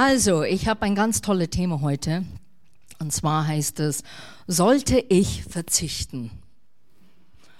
Also, 0.00 0.44
ich 0.44 0.68
habe 0.68 0.82
ein 0.82 0.94
ganz 0.94 1.22
tolles 1.22 1.50
Thema 1.50 1.80
heute. 1.80 2.24
Und 3.00 3.12
zwar 3.12 3.48
heißt 3.48 3.80
es, 3.80 4.04
sollte 4.46 5.04
ich 5.08 5.42
verzichten? 5.42 6.30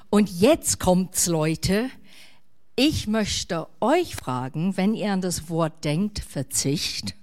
Und 0.08 0.30
jetzt 0.30 0.78
kommt's, 0.78 1.26
Leute. 1.26 1.90
Ich 2.76 3.08
möchte 3.08 3.66
euch 3.80 4.14
fragen, 4.14 4.76
wenn 4.76 4.94
ihr 4.94 5.12
an 5.12 5.20
das 5.20 5.50
Wort 5.50 5.84
denkt, 5.84 6.20
Verzicht, 6.20 7.16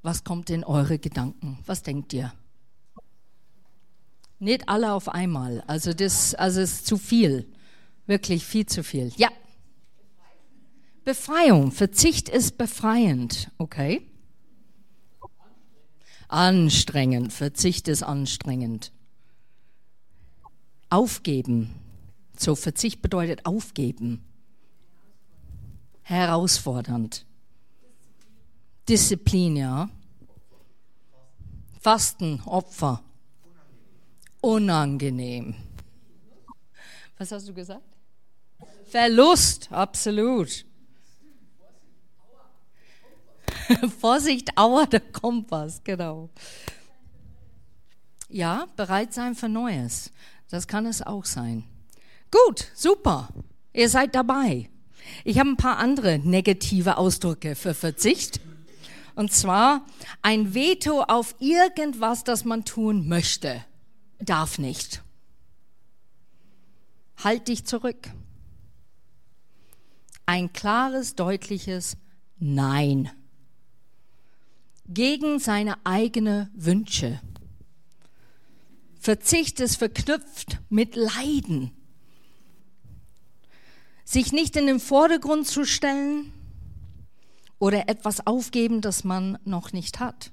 was 0.00 0.24
kommt 0.24 0.48
in 0.48 0.64
eure 0.64 0.98
Gedanken? 0.98 1.58
Was 1.66 1.82
denkt 1.82 2.14
ihr? 2.14 2.32
Nicht 4.38 4.70
alle 4.70 4.94
auf 4.94 5.10
einmal. 5.10 5.62
Also 5.66 5.92
das, 5.92 6.34
also 6.34 6.62
es 6.62 6.72
ist 6.72 6.86
zu 6.86 6.96
viel. 6.96 7.46
Wirklich 8.06 8.42
viel 8.46 8.64
zu 8.64 8.84
viel. 8.84 9.12
Ja. 9.18 9.28
Befreiung. 11.04 11.72
Verzicht 11.72 12.30
ist 12.30 12.56
befreiend. 12.56 13.50
Okay. 13.58 14.06
Anstrengend. 16.34 17.32
Verzicht 17.32 17.86
ist 17.86 18.02
anstrengend. 18.02 18.90
Aufgeben. 20.90 21.76
So, 22.36 22.56
Verzicht 22.56 23.02
bedeutet 23.02 23.46
aufgeben. 23.46 24.24
Herausfordernd. 26.02 27.24
Disziplin, 28.88 29.54
ja. 29.54 29.88
Fasten, 31.78 32.40
Opfer. 32.46 33.04
Unangenehm. 34.40 35.54
Was 37.16 37.30
hast 37.30 37.46
du 37.46 37.54
gesagt? 37.54 37.96
Verlust, 38.86 39.70
absolut. 39.70 40.66
Vorsicht, 44.00 44.56
Aua, 44.56 44.86
der 44.86 45.00
Kompass, 45.00 45.82
genau. 45.84 46.30
Ja, 48.28 48.66
bereit 48.76 49.12
sein 49.14 49.34
für 49.34 49.48
Neues. 49.48 50.10
Das 50.50 50.66
kann 50.66 50.86
es 50.86 51.02
auch 51.02 51.24
sein. 51.24 51.64
Gut, 52.30 52.66
super. 52.74 53.28
Ihr 53.72 53.88
seid 53.88 54.14
dabei. 54.14 54.68
Ich 55.24 55.38
habe 55.38 55.50
ein 55.50 55.56
paar 55.56 55.78
andere 55.78 56.18
negative 56.18 56.96
Ausdrücke 56.96 57.54
für 57.54 57.74
Verzicht. 57.74 58.40
Und 59.14 59.32
zwar 59.32 59.86
ein 60.22 60.54
Veto 60.54 61.02
auf 61.02 61.36
irgendwas, 61.38 62.24
das 62.24 62.44
man 62.44 62.64
tun 62.64 63.06
möchte. 63.06 63.64
Darf 64.18 64.58
nicht. 64.58 65.02
Halt 67.22 67.48
dich 67.48 67.64
zurück. 67.64 68.10
Ein 70.26 70.52
klares, 70.52 71.14
deutliches 71.14 71.96
Nein. 72.38 73.10
Gegen 74.88 75.38
seine 75.38 75.76
eigenen 75.84 76.50
Wünsche. 76.54 77.20
Verzicht 79.00 79.60
ist 79.60 79.76
verknüpft 79.76 80.58
mit 80.68 80.96
Leiden 80.96 81.72
sich 84.04 84.32
nicht 84.32 84.56
in 84.56 84.66
den 84.66 84.80
Vordergrund 84.80 85.46
zu 85.46 85.64
stellen 85.64 86.32
oder 87.58 87.88
etwas 87.88 88.26
aufgeben, 88.26 88.80
das 88.80 89.04
man 89.04 89.38
noch 89.44 89.72
nicht 89.72 89.98
hat. 90.00 90.30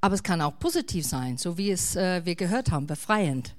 Aber 0.00 0.14
es 0.14 0.22
kann 0.22 0.42
auch 0.42 0.58
positiv 0.58 1.06
sein, 1.06 1.38
so 1.38 1.56
wie 1.56 1.70
es 1.70 1.96
äh, 1.96 2.24
wir 2.26 2.34
gehört 2.34 2.70
haben, 2.70 2.86
befreiend. 2.86 3.54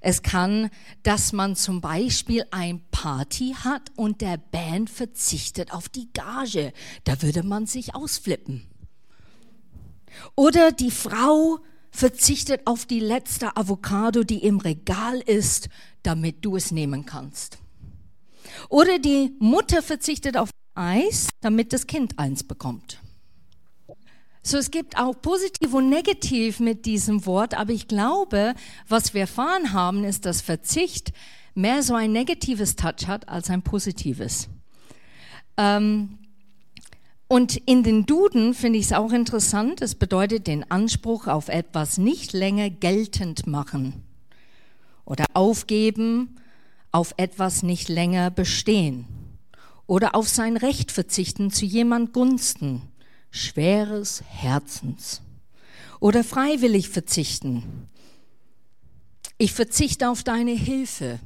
Es 0.00 0.22
kann, 0.22 0.70
dass 1.02 1.34
man 1.34 1.56
zum 1.56 1.82
Beispiel 1.82 2.46
ein 2.50 2.80
Party 3.00 3.56
hat 3.64 3.90
und 3.96 4.20
der 4.20 4.36
Band 4.36 4.90
verzichtet 4.90 5.72
auf 5.72 5.88
die 5.88 6.12
Gage. 6.12 6.74
Da 7.04 7.22
würde 7.22 7.42
man 7.42 7.64
sich 7.64 7.94
ausflippen. 7.94 8.66
Oder 10.36 10.70
die 10.70 10.90
Frau 10.90 11.60
verzichtet 11.90 12.66
auf 12.66 12.84
die 12.84 13.00
letzte 13.00 13.56
Avocado, 13.56 14.22
die 14.22 14.44
im 14.44 14.58
Regal 14.58 15.18
ist, 15.18 15.70
damit 16.02 16.44
du 16.44 16.56
es 16.56 16.72
nehmen 16.72 17.06
kannst. 17.06 17.56
Oder 18.68 18.98
die 18.98 19.34
Mutter 19.38 19.80
verzichtet 19.80 20.36
auf 20.36 20.50
Eis, 20.74 21.28
damit 21.40 21.72
das 21.72 21.86
Kind 21.86 22.18
eins 22.18 22.44
bekommt. 22.44 23.00
So, 24.42 24.58
es 24.58 24.70
gibt 24.70 24.98
auch 24.98 25.14
positiv 25.22 25.72
und 25.72 25.88
negativ 25.88 26.60
mit 26.60 26.84
diesem 26.84 27.24
Wort, 27.24 27.54
aber 27.54 27.72
ich 27.72 27.88
glaube, 27.88 28.54
was 28.88 29.14
wir 29.14 29.22
erfahren 29.22 29.72
haben, 29.72 30.04
ist, 30.04 30.26
dass 30.26 30.42
Verzicht 30.42 31.14
mehr 31.54 31.82
so 31.82 31.94
ein 31.94 32.12
negatives 32.12 32.76
Touch 32.76 33.06
hat 33.06 33.28
als 33.28 33.50
ein 33.50 33.62
positives. 33.62 34.48
Ähm, 35.56 36.18
und 37.28 37.56
in 37.56 37.84
den 37.84 38.06
Duden 38.06 38.54
finde 38.54 38.78
ich 38.78 38.86
es 38.86 38.92
auch 38.92 39.12
interessant, 39.12 39.82
es 39.82 39.94
bedeutet 39.94 40.48
den 40.48 40.68
Anspruch 40.68 41.28
auf 41.28 41.48
etwas 41.48 41.96
nicht 41.96 42.32
länger 42.32 42.70
geltend 42.70 43.46
machen 43.46 44.02
oder 45.04 45.26
aufgeben, 45.34 46.36
auf 46.90 47.14
etwas 47.18 47.62
nicht 47.62 47.88
länger 47.88 48.30
bestehen 48.30 49.06
oder 49.86 50.14
auf 50.14 50.28
sein 50.28 50.56
Recht 50.56 50.90
verzichten 50.90 51.50
zu 51.50 51.64
jemand 51.64 52.12
Gunsten, 52.12 52.82
schweres 53.30 54.24
Herzens 54.26 55.22
oder 56.00 56.24
freiwillig 56.24 56.88
verzichten. 56.88 57.88
Ich 59.38 59.52
verzichte 59.52 60.10
auf 60.10 60.24
deine 60.24 60.52
Hilfe, 60.52 61.20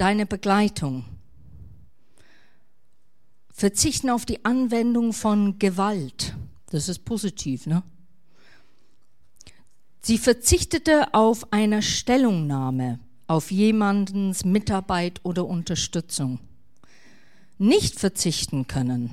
deine 0.00 0.26
Begleitung 0.26 1.04
Verzichten 3.52 4.08
auf 4.08 4.24
die 4.24 4.42
Anwendung 4.46 5.12
von 5.12 5.58
Gewalt. 5.58 6.34
Das 6.70 6.88
ist 6.88 7.04
positiv, 7.04 7.66
ne? 7.66 7.82
Sie 10.00 10.16
verzichtete 10.16 11.12
auf 11.12 11.52
eine 11.52 11.82
Stellungnahme, 11.82 13.00
auf 13.26 13.50
jemandens 13.50 14.46
Mitarbeit 14.46 15.20
oder 15.24 15.44
Unterstützung. 15.44 16.38
Nicht 17.58 18.00
verzichten 18.00 18.66
können. 18.66 19.10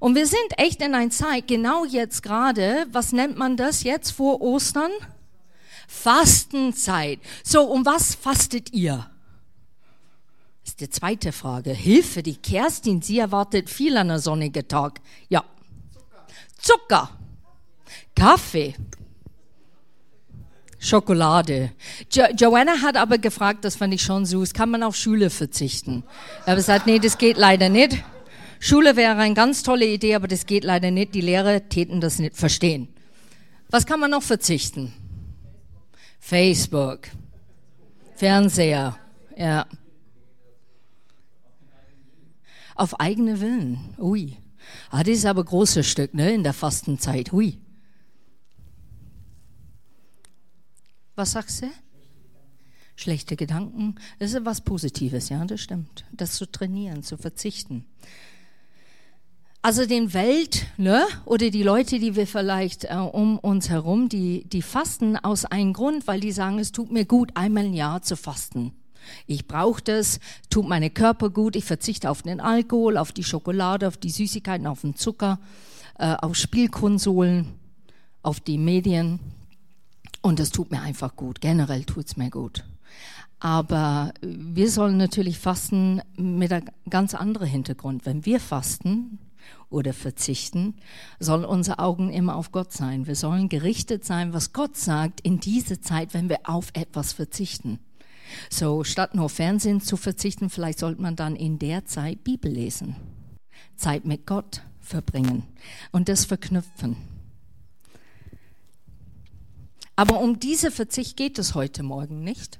Und 0.00 0.14
wir 0.14 0.26
sind 0.26 0.58
echt 0.58 0.82
in 0.82 0.94
einer 0.94 1.08
Zeit, 1.08 1.48
genau 1.48 1.86
jetzt 1.86 2.22
gerade, 2.22 2.86
was 2.92 3.12
nennt 3.12 3.38
man 3.38 3.56
das 3.56 3.84
jetzt 3.84 4.10
vor 4.10 4.42
Ostern? 4.42 4.90
Fastenzeit. 5.88 7.20
So, 7.42 7.62
um 7.62 7.86
was 7.86 8.14
fastet 8.14 8.74
ihr? 8.74 9.08
Die 10.82 10.90
zweite 10.90 11.30
Frage. 11.30 11.70
Hilfe, 11.70 12.24
die 12.24 12.34
Kerstin, 12.34 13.02
sie 13.02 13.20
erwartet 13.20 13.70
viel 13.70 13.96
an 13.96 14.10
einem 14.10 14.18
sonnigen 14.18 14.66
Tag. 14.66 15.00
Ja. 15.28 15.44
Zucker. 16.58 17.08
Kaffee. 18.16 18.74
Schokolade. 20.80 21.70
Jo 22.12 22.24
Joanna 22.36 22.82
hat 22.82 22.96
aber 22.96 23.18
gefragt, 23.18 23.64
das 23.64 23.76
fand 23.76 23.94
ich 23.94 24.02
schon 24.02 24.26
süß, 24.26 24.54
kann 24.54 24.70
man 24.72 24.82
auf 24.82 24.96
Schule 24.96 25.30
verzichten? 25.30 26.02
Ich 26.40 26.46
habe 26.48 26.56
gesagt, 26.56 26.88
nee, 26.88 26.98
das 26.98 27.16
geht 27.16 27.36
leider 27.36 27.68
nicht. 27.68 28.02
Schule 28.58 28.96
wäre 28.96 29.16
eine 29.16 29.34
ganz 29.34 29.62
tolle 29.62 29.86
Idee, 29.86 30.16
aber 30.16 30.26
das 30.26 30.46
geht 30.46 30.64
leider 30.64 30.90
nicht. 30.90 31.14
Die 31.14 31.20
Lehrer 31.20 31.68
täten 31.68 32.00
das 32.00 32.18
nicht 32.18 32.34
verstehen. 32.34 32.88
Was 33.70 33.86
kann 33.86 34.00
man 34.00 34.10
noch 34.10 34.24
verzichten? 34.24 34.92
Facebook. 36.18 37.02
Fernseher. 38.16 38.98
Ja. 39.36 39.64
Auf 42.82 42.98
eigene 42.98 43.40
Willen. 43.40 43.78
Ui. 43.96 44.36
Ah, 44.90 45.04
das 45.04 45.18
ist 45.18 45.26
aber 45.26 45.42
ein 45.42 45.46
großes 45.46 45.86
Stück, 45.86 46.14
ne, 46.14 46.32
in 46.32 46.42
der 46.42 46.52
Fastenzeit. 46.52 47.32
Ui. 47.32 47.56
Was 51.14 51.30
sagst 51.30 51.62
du? 51.62 51.68
Schlechte 52.96 53.36
Gedanken. 53.36 53.94
Das 54.18 54.32
ist 54.32 54.44
was 54.44 54.62
Positives, 54.62 55.28
ja, 55.28 55.44
das 55.44 55.60
stimmt. 55.60 56.04
Das 56.10 56.32
zu 56.32 56.50
trainieren, 56.50 57.04
zu 57.04 57.16
verzichten. 57.16 57.84
Also 59.62 59.86
den 59.86 60.12
Welt, 60.12 60.66
ne, 60.76 61.06
oder 61.24 61.50
die 61.50 61.62
Leute, 61.62 62.00
die 62.00 62.16
wir 62.16 62.26
vielleicht 62.26 62.86
äh, 62.86 62.96
um 62.96 63.38
uns 63.38 63.70
herum, 63.70 64.08
die, 64.08 64.42
die 64.48 64.60
fasten 64.60 65.16
aus 65.16 65.44
einem 65.44 65.72
Grund, 65.72 66.08
weil 66.08 66.18
die 66.18 66.32
sagen, 66.32 66.58
es 66.58 66.72
tut 66.72 66.90
mir 66.90 67.04
gut, 67.04 67.30
einmal 67.36 67.66
im 67.66 67.74
Jahr 67.74 68.02
zu 68.02 68.16
fasten. 68.16 68.72
Ich 69.26 69.46
brauche 69.46 69.82
das, 69.82 70.20
tut 70.50 70.68
meine 70.68 70.90
Körper 70.90 71.30
gut, 71.30 71.56
ich 71.56 71.64
verzichte 71.64 72.10
auf 72.10 72.22
den 72.22 72.40
Alkohol, 72.40 72.96
auf 72.96 73.12
die 73.12 73.24
Schokolade, 73.24 73.88
auf 73.88 73.96
die 73.96 74.10
Süßigkeiten, 74.10 74.66
auf 74.66 74.82
den 74.82 74.94
Zucker, 74.96 75.38
äh, 75.98 76.14
auf 76.20 76.36
Spielkonsolen, 76.36 77.46
auf 78.22 78.40
die 78.40 78.58
Medien. 78.58 79.20
Und 80.20 80.38
das 80.38 80.50
tut 80.50 80.70
mir 80.70 80.82
einfach 80.82 81.16
gut. 81.16 81.40
Generell 81.40 81.84
tut 81.84 82.06
es 82.06 82.16
mir 82.16 82.30
gut. 82.30 82.64
Aber 83.40 84.14
wir 84.20 84.70
sollen 84.70 84.96
natürlich 84.98 85.38
fasten 85.40 86.00
mit 86.16 86.52
einem 86.52 86.66
ganz 86.88 87.12
anderen 87.12 87.48
Hintergrund. 87.48 88.06
Wenn 88.06 88.24
wir 88.24 88.38
fasten 88.38 89.18
oder 89.68 89.92
verzichten, 89.92 90.76
sollen 91.18 91.44
unsere 91.44 91.80
Augen 91.80 92.12
immer 92.12 92.36
auf 92.36 92.52
Gott 92.52 92.72
sein. 92.72 93.08
Wir 93.08 93.16
sollen 93.16 93.48
gerichtet 93.48 94.04
sein, 94.04 94.32
was 94.32 94.52
Gott 94.52 94.76
sagt 94.76 95.20
in 95.22 95.40
dieser 95.40 95.80
Zeit, 95.80 96.14
wenn 96.14 96.28
wir 96.28 96.40
auf 96.44 96.68
etwas 96.74 97.12
verzichten. 97.12 97.80
So, 98.50 98.84
statt 98.84 99.14
nur 99.14 99.28
Fernsehen 99.28 99.80
zu 99.80 99.96
verzichten, 99.96 100.50
vielleicht 100.50 100.78
sollte 100.78 101.02
man 101.02 101.16
dann 101.16 101.36
in 101.36 101.58
der 101.58 101.84
Zeit 101.84 102.24
Bibel 102.24 102.50
lesen. 102.50 102.96
Zeit 103.76 104.04
mit 104.04 104.26
Gott 104.26 104.62
verbringen 104.80 105.44
und 105.90 106.08
das 106.08 106.24
verknüpfen. 106.24 106.96
Aber 109.96 110.20
um 110.20 110.40
diese 110.40 110.70
Verzicht 110.70 111.16
geht 111.16 111.38
es 111.38 111.54
heute 111.54 111.82
Morgen 111.82 112.24
nicht. 112.24 112.58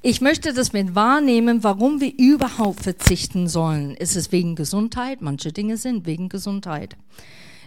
Ich 0.00 0.20
möchte 0.20 0.52
das 0.52 0.72
mit 0.72 0.94
wahrnehmen, 0.94 1.64
warum 1.64 2.00
wir 2.00 2.12
überhaupt 2.16 2.82
verzichten 2.82 3.48
sollen. 3.48 3.94
Ist 3.94 4.16
es 4.16 4.30
wegen 4.30 4.54
Gesundheit? 4.54 5.20
Manche 5.20 5.52
Dinge 5.52 5.76
sind 5.76 6.06
wegen 6.06 6.28
Gesundheit. 6.28 6.96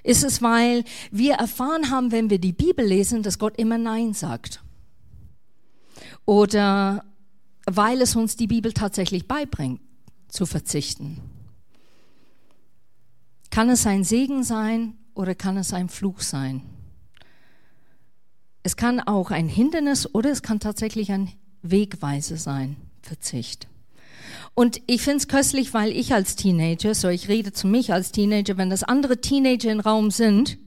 Ist 0.03 0.23
es, 0.23 0.41
weil 0.41 0.83
wir 1.11 1.35
erfahren 1.35 1.91
haben, 1.91 2.11
wenn 2.11 2.29
wir 2.29 2.39
die 2.39 2.53
Bibel 2.53 2.85
lesen, 2.85 3.21
dass 3.21 3.37
Gott 3.37 3.57
immer 3.57 3.77
Nein 3.77 4.13
sagt? 4.13 4.63
Oder 6.25 7.03
weil 7.65 8.01
es 8.01 8.15
uns 8.15 8.35
die 8.35 8.47
Bibel 8.47 8.73
tatsächlich 8.73 9.27
beibringt, 9.27 9.81
zu 10.27 10.45
verzichten? 10.45 11.21
Kann 13.49 13.69
es 13.69 13.85
ein 13.85 14.03
Segen 14.03 14.43
sein 14.43 14.93
oder 15.13 15.35
kann 15.35 15.57
es 15.57 15.73
ein 15.73 15.89
Fluch 15.89 16.21
sein? 16.21 16.61
Es 18.63 18.75
kann 18.75 18.99
auch 18.99 19.31
ein 19.31 19.47
Hindernis 19.47 20.13
oder 20.13 20.31
es 20.31 20.41
kann 20.41 20.59
tatsächlich 20.59 21.11
ein 21.11 21.31
Wegweise 21.61 22.37
sein, 22.37 22.77
Verzicht. 23.01 23.67
Und 24.53 24.81
ich 24.87 25.01
finde 25.01 25.17
es 25.17 25.27
köstlich, 25.27 25.73
weil 25.73 25.91
ich 25.91 26.13
als 26.13 26.35
Teenager, 26.35 26.93
so 26.93 27.07
ich 27.09 27.27
rede 27.27 27.53
zu 27.53 27.67
mich 27.67 27.93
als 27.93 28.11
Teenager, 28.11 28.57
wenn 28.57 28.69
das 28.69 28.83
andere 28.83 29.19
Teenager 29.19 29.71
im 29.71 29.79
Raum 29.79 30.11
sind, 30.11 30.57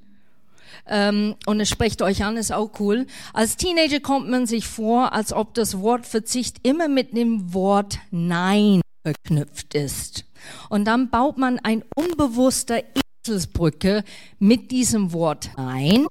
ähm, 0.86 1.36
und 1.46 1.60
es 1.60 1.68
spricht 1.68 2.02
euch 2.02 2.24
an, 2.24 2.36
ist 2.36 2.52
auch 2.52 2.72
cool. 2.78 3.06
Als 3.32 3.56
Teenager 3.56 4.00
kommt 4.00 4.28
man 4.28 4.46
sich 4.46 4.66
vor, 4.66 5.12
als 5.12 5.32
ob 5.32 5.54
das 5.54 5.80
Wort 5.80 6.06
Verzicht 6.06 6.58
immer 6.62 6.88
mit 6.88 7.16
dem 7.16 7.54
Wort 7.54 7.98
Nein 8.10 8.80
verknüpft 9.02 9.74
ist. 9.74 10.24
Und 10.68 10.84
dann 10.86 11.10
baut 11.10 11.38
man 11.38 11.58
ein 11.58 11.84
unbewusster 11.94 12.82
Eselsbrücke 13.26 14.04
mit 14.38 14.70
diesem 14.70 15.12
Wort 15.12 15.50
Nein. 15.56 16.06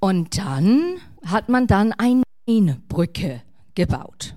Und 0.00 0.38
dann 0.38 0.96
hat 1.24 1.48
man 1.48 1.66
dann 1.66 1.92
eine 1.92 2.22
Nein-Brücke 2.46 3.42
gebaut. 3.74 4.34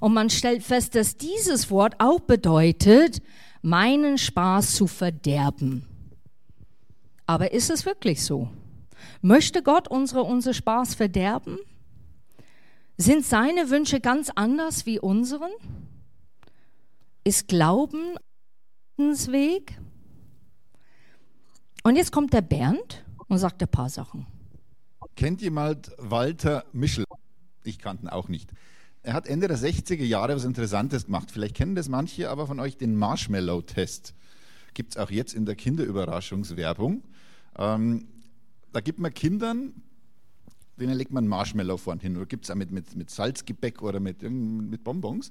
Und 0.00 0.14
man 0.14 0.30
stellt 0.30 0.62
fest, 0.62 0.94
dass 0.94 1.16
dieses 1.16 1.70
Wort 1.70 1.94
auch 1.98 2.20
bedeutet, 2.20 3.20
meinen 3.62 4.18
Spaß 4.18 4.74
zu 4.74 4.86
verderben. 4.86 5.86
Aber 7.26 7.52
ist 7.52 7.70
es 7.70 7.86
wirklich 7.86 8.22
so? 8.22 8.48
Möchte 9.22 9.62
Gott 9.62 9.88
unsere, 9.88 10.22
unsere 10.22 10.54
Spaß 10.54 10.94
verderben? 10.94 11.58
Sind 12.96 13.24
seine 13.24 13.70
Wünsche 13.70 14.00
ganz 14.00 14.30
anders 14.34 14.86
wie 14.86 15.00
unseren? 15.00 15.50
Ist 17.24 17.48
Glauben 17.48 18.16
Weg? 18.96 19.78
Und 21.82 21.96
jetzt 21.96 22.12
kommt 22.12 22.32
der 22.32 22.42
Bernd 22.42 23.04
und 23.28 23.38
sagt 23.38 23.60
ein 23.62 23.68
paar 23.68 23.88
Sachen. 23.88 24.26
Kennt 25.16 25.42
jemand 25.42 25.92
Walter 25.98 26.64
Mischel? 26.72 27.04
Ich 27.64 27.78
kannte 27.78 28.04
ihn 28.04 28.08
auch 28.08 28.28
nicht. 28.28 28.50
Er 29.02 29.12
hat 29.12 29.26
Ende 29.26 29.48
der 29.48 29.58
60er 29.58 30.04
Jahre 30.04 30.34
was 30.34 30.44
Interessantes 30.44 31.06
gemacht. 31.06 31.30
Vielleicht 31.30 31.56
kennen 31.56 31.74
das 31.74 31.88
manche 31.88 32.30
aber 32.30 32.46
von 32.46 32.58
euch, 32.58 32.78
den 32.78 32.96
Marshmallow-Test. 32.96 34.14
Gibt 34.72 34.92
es 34.92 34.96
auch 34.96 35.10
jetzt 35.10 35.34
in 35.34 35.44
der 35.44 35.56
Kinderüberraschungswerbung. 35.56 37.02
Ähm, 37.58 38.08
da 38.74 38.80
gibt 38.80 38.98
man 38.98 39.14
Kindern, 39.14 39.72
denen 40.78 40.94
legt 40.94 41.12
man 41.12 41.28
Marshmallow 41.28 41.76
vorn 41.76 42.00
hin. 42.00 42.16
Oder 42.16 42.26
gibt 42.26 42.44
es 42.44 42.50
auch 42.50 42.56
mit, 42.56 42.72
mit, 42.72 42.96
mit 42.96 43.08
Salzgebäck 43.08 43.82
oder 43.82 44.00
mit, 44.00 44.22
mit 44.22 44.82
Bonbons. 44.82 45.30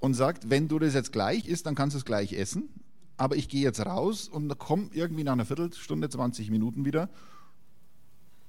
Und 0.00 0.14
sagt, 0.14 0.50
wenn 0.50 0.68
du 0.68 0.78
das 0.78 0.92
jetzt 0.92 1.12
gleich 1.12 1.46
isst, 1.46 1.66
dann 1.66 1.76
kannst 1.76 1.94
du 1.94 1.98
es 1.98 2.04
gleich 2.04 2.32
essen. 2.32 2.68
Aber 3.16 3.36
ich 3.36 3.48
gehe 3.48 3.62
jetzt 3.62 3.80
raus 3.86 4.28
und 4.28 4.58
komme 4.58 4.90
irgendwie 4.92 5.24
nach 5.24 5.32
einer 5.32 5.46
Viertelstunde, 5.46 6.08
20 6.08 6.50
Minuten 6.50 6.84
wieder. 6.84 7.08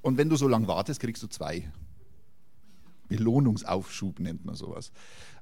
Und 0.02 0.18
wenn 0.18 0.30
du 0.30 0.36
so 0.36 0.48
lange 0.48 0.68
wartest, 0.68 1.00
kriegst 1.00 1.22
du 1.22 1.28
zwei. 1.28 1.72
Belohnungsaufschub 3.08 4.20
nennt 4.20 4.46
man 4.46 4.56
sowas. 4.56 4.92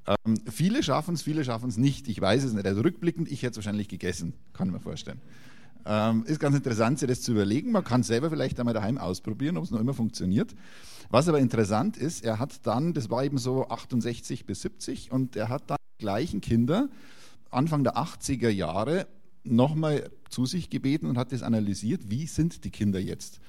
Ähm, 0.06 0.38
viele 0.52 0.84
schaffen 0.84 1.16
es, 1.16 1.22
viele 1.22 1.46
schaffen 1.46 1.70
es 1.70 1.78
nicht. 1.78 2.10
Ich 2.10 2.20
weiß 2.20 2.44
es 2.44 2.54
nicht. 2.54 2.66
Also 2.66 2.82
rückblickend, 2.82 3.32
ich 3.32 3.42
hätte 3.42 3.52
es 3.52 3.58
wahrscheinlich 3.58 3.88
gegessen, 3.88 4.34
kann 4.54 4.70
man 4.70 4.82
vorstellen. 4.82 5.22
Ähm, 5.86 6.24
ist 6.26 6.40
ganz 6.40 6.56
interessant, 6.56 7.00
sich 7.00 7.08
das 7.08 7.22
zu 7.22 7.32
überlegen. 7.32 7.72
Man 7.72 7.84
kann 7.84 8.02
selber 8.02 8.30
vielleicht 8.30 8.60
einmal 8.60 8.74
daheim 8.74 8.98
ausprobieren, 8.98 9.58
ob 9.58 9.66
es 9.66 9.72
noch 9.72 9.80
immer 9.80 9.94
funktioniert. 9.94 10.56
Was 11.10 11.28
aber 11.28 11.40
interessant 11.40 11.98
ist, 11.98 12.26
er 12.26 12.40
hat 12.40 12.66
dann, 12.66 12.94
das 12.94 13.10
war 13.10 13.24
eben 13.24 13.38
so 13.38 13.68
68 13.68 14.46
bis 14.46 14.62
70, 14.62 15.12
und 15.12 15.36
er 15.36 15.50
hat 15.50 15.70
dann 15.70 15.78
die 16.00 16.04
gleichen 16.04 16.42
Kinder 16.42 16.90
Anfang 17.52 17.84
der 17.84 17.98
80er 17.98 18.50
Jahre 18.50 19.08
nochmal 19.44 20.10
zu 20.30 20.46
sich 20.46 20.70
gebeten 20.70 21.06
und 21.06 21.18
hat 21.18 21.32
das 21.32 21.44
analysiert, 21.44 22.10
wie 22.10 22.26
sind 22.28 22.66
die 22.66 22.72
Kinder 22.72 23.00
jetzt. 23.00 23.40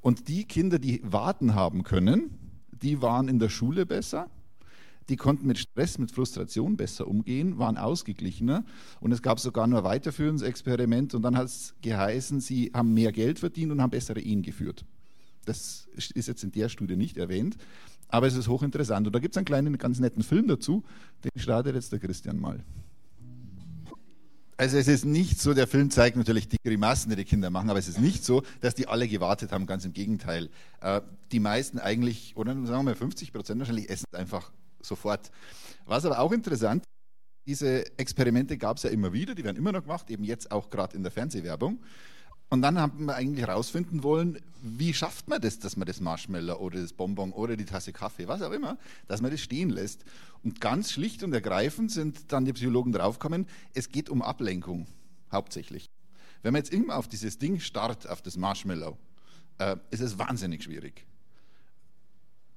Und 0.00 0.28
die 0.28 0.44
Kinder, 0.44 0.78
die 0.78 1.02
warten 1.04 1.54
haben 1.54 1.82
können, 1.82 2.30
die 2.72 3.02
waren 3.02 3.28
in 3.28 3.38
der 3.38 3.48
Schule 3.48 3.84
besser, 3.84 4.30
die 5.08 5.16
konnten 5.16 5.46
mit 5.46 5.58
Stress, 5.58 5.98
mit 5.98 6.12
Frustration 6.12 6.76
besser 6.76 7.08
umgehen, 7.08 7.58
waren 7.58 7.76
ausgeglichener. 7.76 8.64
Und 9.00 9.12
es 9.12 9.22
gab 9.22 9.40
sogar 9.40 9.66
nur 9.66 9.84
weiterführendes 9.84 10.42
Experiment 10.42 11.14
und 11.14 11.22
dann 11.22 11.36
hat 11.36 11.46
es 11.46 11.74
geheißen, 11.82 12.40
sie 12.40 12.70
haben 12.74 12.92
mehr 12.94 13.12
Geld 13.12 13.38
verdient 13.38 13.72
und 13.72 13.80
haben 13.80 13.90
bessere 13.90 14.20
Ehen 14.20 14.42
geführt. 14.42 14.84
Das 15.44 15.88
ist 15.94 16.28
jetzt 16.28 16.44
in 16.44 16.52
der 16.52 16.68
Studie 16.68 16.96
nicht 16.96 17.16
erwähnt, 17.16 17.56
aber 18.08 18.26
es 18.26 18.34
ist 18.34 18.48
hochinteressant. 18.48 19.06
Und 19.06 19.14
da 19.14 19.18
gibt 19.18 19.34
es 19.34 19.38
einen 19.38 19.46
kleinen, 19.46 19.78
ganz 19.78 19.98
netten 19.98 20.22
Film 20.22 20.46
dazu, 20.46 20.84
den 21.24 21.30
startet 21.40 21.74
jetzt 21.74 21.90
der 21.90 21.98
Christian 21.98 22.38
mal. 22.38 22.62
Also 24.58 24.76
es 24.76 24.88
ist 24.88 25.04
nicht 25.04 25.40
so, 25.40 25.54
der 25.54 25.68
Film 25.68 25.88
zeigt 25.88 26.16
natürlich 26.16 26.48
die 26.48 26.56
Grimassen, 26.64 27.10
die 27.10 27.16
die 27.16 27.24
Kinder 27.24 27.48
machen, 27.48 27.70
aber 27.70 27.78
es 27.78 27.86
ist 27.86 28.00
nicht 28.00 28.24
so, 28.24 28.42
dass 28.60 28.74
die 28.74 28.88
alle 28.88 29.06
gewartet 29.06 29.52
haben, 29.52 29.66
ganz 29.66 29.84
im 29.84 29.92
Gegenteil. 29.92 30.50
Äh, 30.80 31.00
die 31.30 31.38
meisten 31.38 31.78
eigentlich, 31.78 32.36
oder 32.36 32.54
sagen 32.54 32.66
wir 32.66 32.82
mal 32.82 32.94
50 32.96 33.32
Prozent 33.32 33.60
wahrscheinlich, 33.60 33.88
essen 33.88 34.06
einfach 34.12 34.50
sofort. 34.88 35.30
Was 35.86 36.04
aber 36.04 36.18
auch 36.18 36.32
interessant, 36.32 36.84
diese 37.46 37.98
Experimente 37.98 38.58
gab 38.58 38.76
es 38.76 38.82
ja 38.82 38.90
immer 38.90 39.12
wieder, 39.12 39.34
die 39.34 39.42
werden 39.44 39.56
immer 39.56 39.72
noch 39.72 39.82
gemacht, 39.82 40.10
eben 40.10 40.22
jetzt 40.24 40.50
auch 40.50 40.68
gerade 40.68 40.96
in 40.96 41.02
der 41.02 41.12
Fernsehwerbung. 41.12 41.80
Und 42.50 42.62
dann 42.62 42.78
haben 42.78 43.06
wir 43.06 43.14
eigentlich 43.14 43.46
herausfinden 43.46 44.02
wollen, 44.02 44.38
wie 44.62 44.94
schafft 44.94 45.28
man 45.28 45.40
das, 45.40 45.58
dass 45.58 45.76
man 45.76 45.86
das 45.86 46.00
Marshmallow 46.00 46.58
oder 46.58 46.80
das 46.80 46.92
Bonbon 46.92 47.32
oder 47.32 47.56
die 47.56 47.64
Tasse 47.64 47.92
Kaffee, 47.92 48.26
was 48.26 48.42
auch 48.42 48.52
immer, 48.52 48.78
dass 49.06 49.20
man 49.20 49.30
das 49.30 49.40
stehen 49.40 49.70
lässt. 49.70 50.04
Und 50.42 50.60
ganz 50.60 50.92
schlicht 50.92 51.22
und 51.22 51.32
ergreifend 51.32 51.90
sind 51.90 52.32
dann 52.32 52.44
die 52.44 52.52
Psychologen 52.52 52.92
draufgekommen, 52.92 53.46
es 53.74 53.90
geht 53.90 54.08
um 54.08 54.22
Ablenkung 54.22 54.86
hauptsächlich. 55.30 55.90
Wenn 56.42 56.52
man 56.52 56.60
jetzt 56.60 56.72
immer 56.72 56.96
auf 56.96 57.08
dieses 57.08 57.38
Ding 57.38 57.60
starrt, 57.60 58.08
auf 58.08 58.22
das 58.22 58.36
Marshmallow, 58.36 58.96
äh, 59.58 59.76
ist 59.90 60.00
es 60.00 60.18
wahnsinnig 60.18 60.62
schwierig 60.62 61.07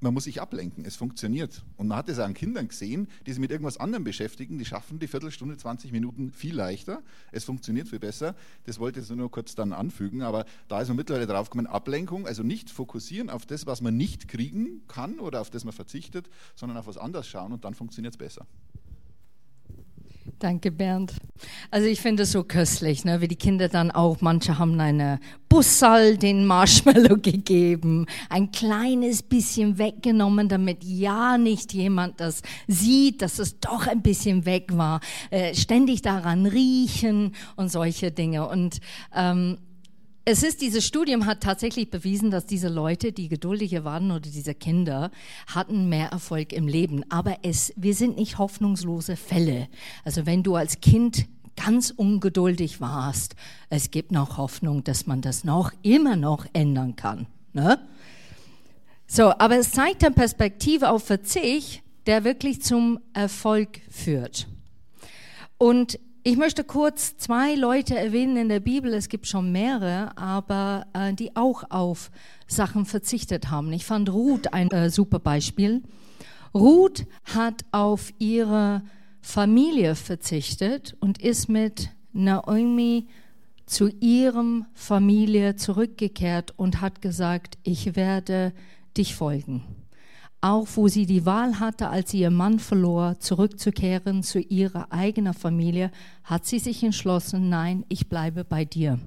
man 0.01 0.13
muss 0.13 0.25
sich 0.25 0.41
ablenken, 0.41 0.83
es 0.83 0.95
funktioniert. 0.95 1.63
Und 1.77 1.87
man 1.87 1.97
hat 1.97 2.09
es 2.09 2.19
an 2.19 2.33
Kindern 2.33 2.67
gesehen, 2.67 3.07
die 3.25 3.31
sich 3.31 3.39
mit 3.39 3.51
irgendwas 3.51 3.77
anderem 3.77 4.03
beschäftigen, 4.03 4.57
die 4.57 4.65
schaffen 4.65 4.99
die 4.99 5.07
Viertelstunde, 5.07 5.57
20 5.57 5.91
Minuten 5.91 6.31
viel 6.31 6.55
leichter, 6.55 7.01
es 7.31 7.43
funktioniert 7.43 7.87
viel 7.87 7.99
besser. 7.99 8.35
Das 8.65 8.79
wollte 8.79 8.99
ich 8.99 9.09
nur 9.09 9.29
kurz 9.29 9.55
dann 9.55 9.73
anfügen, 9.73 10.23
aber 10.23 10.45
da 10.67 10.81
ist 10.81 10.87
man 10.87 10.97
mittlerweile 10.97 11.27
drauf 11.27 11.49
gekommen, 11.49 11.67
Ablenkung, 11.67 12.25
also 12.25 12.41
nicht 12.43 12.69
fokussieren 12.69 13.29
auf 13.29 13.45
das, 13.45 13.67
was 13.67 13.81
man 13.81 13.95
nicht 13.95 14.27
kriegen 14.27 14.81
kann 14.87 15.19
oder 15.19 15.39
auf 15.39 15.51
das 15.51 15.63
man 15.63 15.73
verzichtet, 15.73 16.29
sondern 16.55 16.77
auf 16.77 16.87
was 16.87 16.97
anderes 16.97 17.27
schauen 17.27 17.53
und 17.53 17.63
dann 17.63 17.75
funktioniert 17.75 18.15
es 18.15 18.17
besser. 18.17 18.47
Danke, 20.41 20.71
Bernd. 20.71 21.13
Also 21.69 21.87
ich 21.87 22.01
finde 22.01 22.23
es 22.23 22.31
so 22.31 22.43
köstlich, 22.43 23.05
ne, 23.05 23.21
wie 23.21 23.27
die 23.27 23.35
Kinder 23.35 23.69
dann 23.69 23.91
auch, 23.91 24.21
manche 24.21 24.57
haben 24.57 24.79
eine 24.79 25.19
Bussal 25.49 26.17
den 26.17 26.47
Marshmallow 26.47 27.17
gegeben, 27.21 28.07
ein 28.27 28.51
kleines 28.51 29.21
bisschen 29.21 29.77
weggenommen, 29.77 30.49
damit 30.49 30.83
ja 30.83 31.37
nicht 31.37 31.73
jemand 31.73 32.19
das 32.19 32.41
sieht, 32.67 33.21
dass 33.21 33.37
es 33.37 33.59
doch 33.59 33.85
ein 33.85 34.01
bisschen 34.01 34.47
weg 34.47 34.75
war, 34.75 34.99
äh, 35.29 35.53
ständig 35.53 36.01
daran 36.01 36.47
riechen 36.47 37.35
und 37.55 37.71
solche 37.71 38.09
Dinge. 38.09 38.47
Und 38.47 38.79
ähm, 39.15 39.59
es 40.31 40.43
ist, 40.43 40.61
dieses 40.61 40.87
Studium 40.87 41.25
hat 41.25 41.41
tatsächlich 41.41 41.89
bewiesen, 41.89 42.31
dass 42.31 42.45
diese 42.45 42.69
Leute, 42.69 43.11
die 43.11 43.27
geduldiger 43.27 43.83
waren 43.83 44.11
oder 44.11 44.21
diese 44.21 44.55
Kinder, 44.55 45.11
hatten 45.45 45.89
mehr 45.89 46.07
Erfolg 46.07 46.53
im 46.53 46.69
Leben. 46.69 47.03
Aber 47.09 47.39
es, 47.43 47.73
wir 47.75 47.93
sind 47.93 48.15
nicht 48.15 48.37
hoffnungslose 48.37 49.17
Fälle. 49.17 49.67
Also 50.05 50.25
wenn 50.25 50.41
du 50.41 50.55
als 50.55 50.79
Kind 50.79 51.27
ganz 51.57 51.91
ungeduldig 51.91 52.79
warst, 52.79 53.35
es 53.69 53.91
gibt 53.91 54.13
noch 54.13 54.37
Hoffnung, 54.37 54.85
dass 54.85 55.05
man 55.05 55.19
das 55.21 55.43
noch, 55.43 55.73
immer 55.81 56.15
noch 56.15 56.45
ändern 56.53 56.95
kann. 56.95 57.27
Ne? 57.51 57.77
So, 59.07 59.33
aber 59.37 59.57
es 59.57 59.71
zeigt 59.71 60.05
eine 60.05 60.15
Perspektive 60.15 60.91
auf 60.91 61.03
Verzicht, 61.03 61.83
der 62.05 62.23
wirklich 62.23 62.61
zum 62.61 63.01
Erfolg 63.13 63.81
führt. 63.89 64.47
Und 65.57 65.99
ich 66.23 66.37
möchte 66.37 66.63
kurz 66.63 67.17
zwei 67.17 67.55
Leute 67.55 67.97
erwähnen 67.97 68.37
in 68.37 68.49
der 68.49 68.59
Bibel, 68.59 68.93
es 68.93 69.09
gibt 69.09 69.27
schon 69.27 69.51
mehrere, 69.51 70.15
aber 70.17 70.85
äh, 70.93 71.13
die 71.13 71.35
auch 71.35 71.63
auf 71.69 72.11
Sachen 72.47 72.85
verzichtet 72.85 73.49
haben. 73.49 73.71
Ich 73.73 73.85
fand 73.85 74.11
Ruth 74.11 74.53
ein 74.53 74.69
äh, 74.69 74.89
super 74.89 75.19
Beispiel. 75.19 75.81
Ruth 76.53 77.05
hat 77.23 77.65
auf 77.71 78.13
ihre 78.19 78.83
Familie 79.21 79.95
verzichtet 79.95 80.95
und 80.99 81.21
ist 81.21 81.49
mit 81.49 81.89
Naomi 82.13 83.07
zu 83.65 83.87
ihrem 83.99 84.65
Familie 84.73 85.55
zurückgekehrt 85.55 86.53
und 86.57 86.81
hat 86.81 87.01
gesagt, 87.01 87.57
ich 87.63 87.95
werde 87.95 88.53
dich 88.97 89.15
folgen. 89.15 89.80
Auch 90.41 90.67
wo 90.75 90.87
sie 90.87 91.05
die 91.05 91.25
Wahl 91.27 91.59
hatte, 91.59 91.89
als 91.89 92.11
sie 92.11 92.21
ihr 92.21 92.31
Mann 92.31 92.57
verlor, 92.57 93.19
zurückzukehren 93.19 94.23
zu 94.23 94.39
ihrer 94.39 94.91
eigenen 94.91 95.35
Familie, 95.35 95.91
hat 96.23 96.47
sie 96.47 96.57
sich 96.57 96.83
entschlossen, 96.83 97.49
nein, 97.49 97.85
ich 97.89 98.09
bleibe 98.09 98.43
bei 98.43 98.65
dir. 98.65 98.99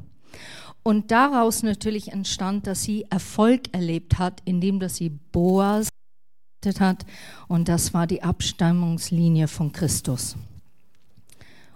Und 0.84 1.10
daraus 1.10 1.64
natürlich 1.64 2.12
entstand, 2.12 2.68
dass 2.68 2.84
sie 2.84 3.06
Erfolg 3.10 3.62
erlebt 3.72 4.18
hat, 4.18 4.42
indem 4.44 4.78
dass 4.78 4.96
sie 4.96 5.10
Boas 5.10 5.88
hat 6.78 7.04
und 7.46 7.68
das 7.68 7.92
war 7.92 8.06
die 8.06 8.22
Abstammungslinie 8.22 9.48
von 9.48 9.70
Christus. 9.70 10.34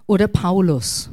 Oder 0.07 0.27
Paulus. 0.27 1.11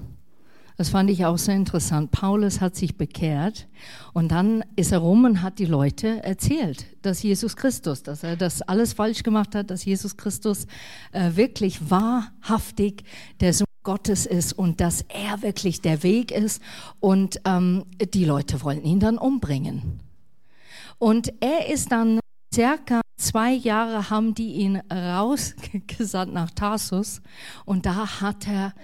Das 0.76 0.90
fand 0.90 1.08
ich 1.08 1.24
auch 1.24 1.38
sehr 1.38 1.56
interessant. 1.56 2.10
Paulus 2.10 2.60
hat 2.60 2.76
sich 2.76 2.98
bekehrt 2.98 3.66
und 4.12 4.30
dann 4.30 4.62
ist 4.76 4.92
er 4.92 4.98
rum 4.98 5.24
und 5.24 5.42
hat 5.42 5.58
die 5.58 5.64
Leute 5.64 6.22
erzählt, 6.22 6.84
dass 7.00 7.22
Jesus 7.22 7.56
Christus, 7.56 8.02
dass 8.02 8.22
er 8.22 8.36
das 8.36 8.60
alles 8.60 8.92
falsch 8.92 9.22
gemacht 9.22 9.54
hat, 9.54 9.70
dass 9.70 9.86
Jesus 9.86 10.18
Christus 10.18 10.66
äh, 11.12 11.30
wirklich 11.34 11.90
wahrhaftig 11.90 13.04
der 13.40 13.54
Sohn 13.54 13.66
Gottes 13.84 14.26
ist 14.26 14.52
und 14.52 14.80
dass 14.80 15.02
er 15.08 15.40
wirklich 15.42 15.80
der 15.80 16.02
Weg 16.02 16.30
ist. 16.30 16.60
Und 17.00 17.40
ähm, 17.46 17.84
die 18.12 18.24
Leute 18.24 18.62
wollten 18.62 18.86
ihn 18.86 19.00
dann 19.00 19.16
umbringen. 19.16 20.00
Und 20.98 21.32
er 21.40 21.72
ist 21.72 21.92
dann 21.92 22.20
circa 22.54 23.00
zwei 23.16 23.52
Jahre 23.52 24.10
haben 24.10 24.34
die 24.34 24.54
ihn 24.54 24.82
rausgesandt 24.92 26.34
nach 26.34 26.50
Tarsus 26.50 27.22
und 27.64 27.86
da 27.86 28.20
hat 28.20 28.46
er 28.46 28.74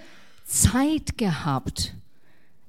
Zeit 0.43 1.17
gehabt, 1.17 1.95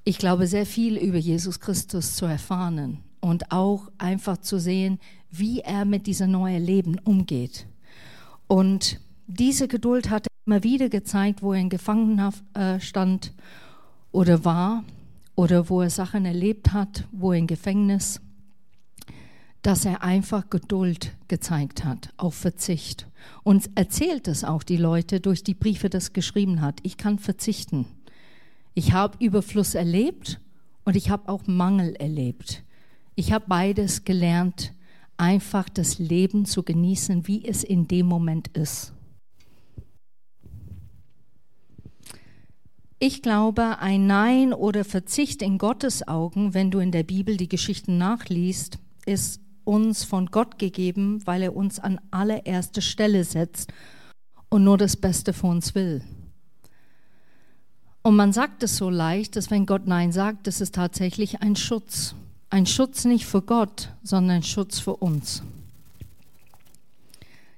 ich 0.04 0.18
glaube, 0.18 0.46
sehr 0.46 0.66
viel 0.66 0.96
über 0.96 1.18
Jesus 1.18 1.60
Christus 1.60 2.14
zu 2.16 2.26
erfahren 2.26 2.98
und 3.20 3.50
auch 3.50 3.90
einfach 3.98 4.36
zu 4.38 4.58
sehen, 4.58 4.98
wie 5.30 5.60
er 5.60 5.84
mit 5.84 6.06
diesem 6.06 6.30
neuen 6.30 6.62
Leben 6.62 6.98
umgeht. 7.00 7.66
Und 8.46 9.00
diese 9.26 9.68
Geduld 9.68 10.10
hat 10.10 10.26
er 10.26 10.30
immer 10.46 10.62
wieder 10.62 10.88
gezeigt, 10.88 11.42
wo 11.42 11.54
er 11.54 11.60
in 11.60 11.70
Gefangenschaft 11.70 12.44
äh, 12.54 12.78
stand 12.80 13.32
oder 14.12 14.44
war 14.44 14.84
oder 15.34 15.68
wo 15.68 15.80
er 15.80 15.90
Sachen 15.90 16.26
erlebt 16.26 16.72
hat, 16.72 17.08
wo 17.12 17.32
er 17.32 17.38
im 17.38 17.46
Gefängnis, 17.46 18.20
dass 19.64 19.86
er 19.86 20.02
einfach 20.02 20.50
Geduld 20.50 21.16
gezeigt 21.26 21.86
hat, 21.86 22.12
auf 22.18 22.34
Verzicht. 22.34 23.08
Und 23.44 23.70
erzählt 23.76 24.28
es 24.28 24.44
auch 24.44 24.62
die 24.62 24.76
Leute 24.76 25.20
durch 25.20 25.42
die 25.42 25.54
Briefe, 25.54 25.88
das 25.88 26.12
geschrieben 26.12 26.60
hat. 26.60 26.80
Ich 26.82 26.98
kann 26.98 27.18
verzichten. 27.18 27.86
Ich 28.74 28.92
habe 28.92 29.16
Überfluss 29.24 29.74
erlebt 29.74 30.38
und 30.84 30.96
ich 30.96 31.08
habe 31.08 31.30
auch 31.30 31.46
Mangel 31.46 31.96
erlebt. 31.96 32.62
Ich 33.14 33.32
habe 33.32 33.46
beides 33.48 34.04
gelernt, 34.04 34.74
einfach 35.16 35.70
das 35.70 35.98
Leben 35.98 36.44
zu 36.44 36.62
genießen, 36.62 37.26
wie 37.26 37.42
es 37.42 37.64
in 37.64 37.88
dem 37.88 38.04
Moment 38.04 38.48
ist. 38.48 38.92
Ich 42.98 43.22
glaube, 43.22 43.78
ein 43.78 44.06
Nein 44.06 44.52
oder 44.52 44.84
Verzicht 44.84 45.40
in 45.40 45.56
Gottes 45.56 46.06
Augen, 46.06 46.52
wenn 46.52 46.70
du 46.70 46.80
in 46.80 46.92
der 46.92 47.02
Bibel 47.02 47.38
die 47.38 47.48
Geschichten 47.48 47.96
nachliest, 47.96 48.78
ist 49.06 49.40
uns 49.64 50.04
von 50.04 50.26
Gott 50.26 50.58
gegeben, 50.58 51.26
weil 51.26 51.42
er 51.42 51.56
uns 51.56 51.80
an 51.80 52.00
allererste 52.10 52.82
Stelle 52.82 53.24
setzt 53.24 53.72
und 54.48 54.64
nur 54.64 54.78
das 54.78 54.96
Beste 54.96 55.32
für 55.32 55.48
uns 55.48 55.74
will. 55.74 56.02
Und 58.02 58.16
man 58.16 58.32
sagt 58.32 58.62
es 58.62 58.76
so 58.76 58.90
leicht, 58.90 59.34
dass 59.34 59.50
wenn 59.50 59.64
Gott 59.64 59.86
Nein 59.86 60.12
sagt, 60.12 60.46
das 60.46 60.60
ist 60.60 60.74
tatsächlich 60.74 61.40
ein 61.40 61.56
Schutz. 61.56 62.14
Ein 62.50 62.66
Schutz 62.66 63.06
nicht 63.06 63.24
für 63.24 63.40
Gott, 63.40 63.88
sondern 64.02 64.36
ein 64.36 64.42
Schutz 64.42 64.78
für 64.78 64.96
uns. 64.96 65.42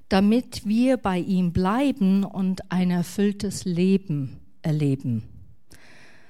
Damit 0.09 0.65
wir 0.65 0.95
bei 0.95 1.19
ihm 1.19 1.51
bleiben 1.51 2.23
und 2.23 2.71
ein 2.71 2.91
erfülltes 2.91 3.65
Leben 3.65 4.39
erleben. 4.61 5.23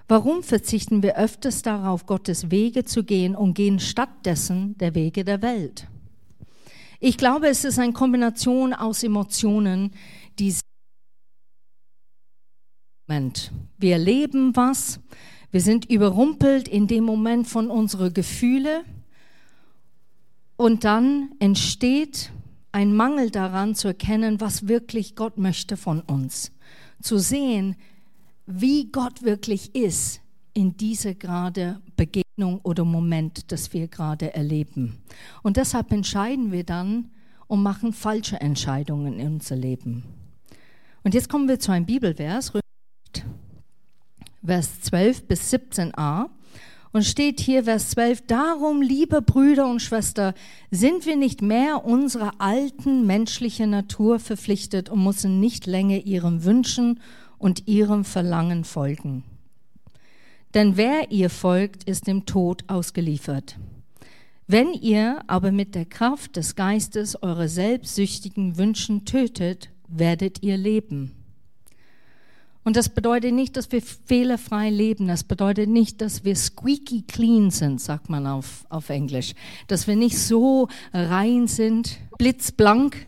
Warum 0.08 0.42
verzichten 0.42 1.04
wir 1.04 1.18
öfters 1.18 1.62
darauf, 1.62 2.06
Gottes 2.06 2.50
Wege 2.50 2.86
zu 2.86 3.04
gehen 3.04 3.36
und 3.36 3.56
gehen 3.56 3.80
stattdessen 3.80 4.78
der 4.78 4.96
Wege 4.96 5.26
der 5.26 5.42
Welt? 5.42 5.88
Ich 7.00 7.18
glaube, 7.18 7.48
es 7.48 7.64
ist 7.64 7.78
eine 7.78 7.94
Kombination 7.94 8.74
aus 8.74 9.04
Emotionen, 9.04 9.92
die 10.40 10.56
Moment. 13.08 13.52
Wir 13.78 13.94
erleben 13.94 14.56
was, 14.56 15.00
wir 15.52 15.62
sind 15.62 15.90
überrumpelt 15.90 16.68
in 16.68 16.88
dem 16.88 17.04
Moment 17.04 17.48
von 17.48 17.70
unseren 17.70 18.14
Gefühlen 18.14 18.84
und 20.58 20.84
dann 20.84 21.32
entsteht 21.40 22.32
ein 22.72 22.94
Mangel 22.94 23.30
daran 23.30 23.76
zu 23.76 23.88
erkennen, 23.88 24.42
was 24.42 24.68
wirklich 24.68 25.16
Gott 25.16 25.38
möchte 25.38 25.78
von 25.78 26.02
uns. 26.02 26.52
Zu 27.02 27.18
sehen, 27.18 27.76
wie 28.48 28.90
Gott 28.92 29.22
wirklich 29.24 29.76
ist 29.76 30.22
in 30.54 30.76
dieser 30.76 31.14
gerade 31.14 31.80
Begegnung 31.96 32.60
oder 32.64 32.84
Moment, 32.84 33.52
das 33.52 33.74
wir 33.74 33.88
gerade 33.88 34.34
erleben. 34.34 34.98
Und 35.44 35.58
deshalb 35.58 35.92
entscheiden 35.92 36.52
wir 36.52 36.64
dann 36.64 37.12
und 37.48 37.62
machen 37.62 37.94
falsche 37.94 38.42
Entscheidungen 38.42 39.20
in 39.20 39.34
unser 39.34 39.56
Leben. 39.56 40.04
Und 41.04 41.14
jetzt 41.14 41.30
kommen 41.30 41.48
wir 41.48 41.60
zu 41.60 41.72
einem 41.72 41.86
Bibelvers, 41.86 42.52
Vers 44.44 44.82
12 44.82 45.28
bis 45.28 45.54
17a. 45.54 46.30
Und 46.94 47.04
steht 47.04 47.42
hier 47.42 47.66
Vers 47.66 47.90
12, 47.92 48.26
darum, 48.28 48.82
liebe 48.82 49.22
Brüder 49.22 49.70
und 49.70 49.82
Schwestern, 49.82 50.34
sind 50.72 51.06
wir 51.06 51.18
nicht 51.18 51.42
mehr 51.42 51.86
unserer 51.86 52.32
alten 52.40 53.06
menschlichen 53.06 53.70
Natur 53.70 54.20
verpflichtet 54.20 54.90
und 54.90 55.04
müssen 55.04 55.40
nicht 55.40 55.68
länger 55.68 55.98
ihren 55.98 56.46
Wünschen 56.46 57.00
und 57.38 57.68
ihrem 57.68 58.04
Verlangen 58.04 58.64
folgen. 58.64 59.24
Denn 60.54 60.78
wer 60.78 61.12
ihr 61.12 61.30
folgt, 61.30 61.84
ist 61.84 62.08
dem 62.08 62.26
Tod 62.26 62.64
ausgeliefert. 62.68 63.58
Wenn 64.48 64.74
ihr 64.74 65.22
aber 65.28 65.52
mit 65.52 65.76
der 65.76 65.86
Kraft 65.86 66.38
des 66.38 66.56
Geistes 66.56 67.22
eure 67.22 67.50
selbstsüchtigen 67.50 68.58
Wünschen 68.58 69.04
tötet, 69.04 69.70
werdet 69.88 70.42
ihr 70.42 70.56
leben. 70.56 71.12
Und 72.64 72.76
das 72.76 72.90
bedeutet 72.90 73.34
nicht, 73.34 73.56
dass 73.56 73.72
wir 73.72 73.82
fehlerfrei 73.82 74.70
leben. 74.70 75.08
Das 75.08 75.24
bedeutet 75.24 75.70
nicht, 75.70 76.02
dass 76.02 76.26
wir 76.26 76.36
squeaky 76.36 77.04
clean 77.04 77.50
sind, 77.50 77.80
sagt 77.80 78.10
man 78.10 78.28
auf, 78.28 78.66
auf 78.70 78.90
Englisch. 78.90 79.36
Dass 79.68 79.88
wir 79.88 79.96
nicht 79.96 80.18
so 80.18 80.68
rein 80.92 81.48
sind, 81.48 81.98
blitzblank, 82.18 83.08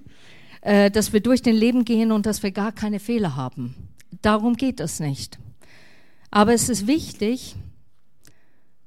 äh, 0.62 0.90
dass 0.92 1.12
wir 1.12 1.20
durch 1.20 1.42
den 1.42 1.56
Leben 1.56 1.84
gehen 1.84 2.14
und 2.14 2.26
dass 2.26 2.42
wir 2.42 2.52
gar 2.52 2.72
keine 2.72 3.00
Fehler 3.00 3.36
haben. 3.36 3.89
Darum 4.22 4.56
geht 4.56 4.80
es 4.80 5.00
nicht. 5.00 5.40
Aber 6.32 6.54
es 6.54 6.70
ist 6.70 6.88
wichtig, 6.88 7.56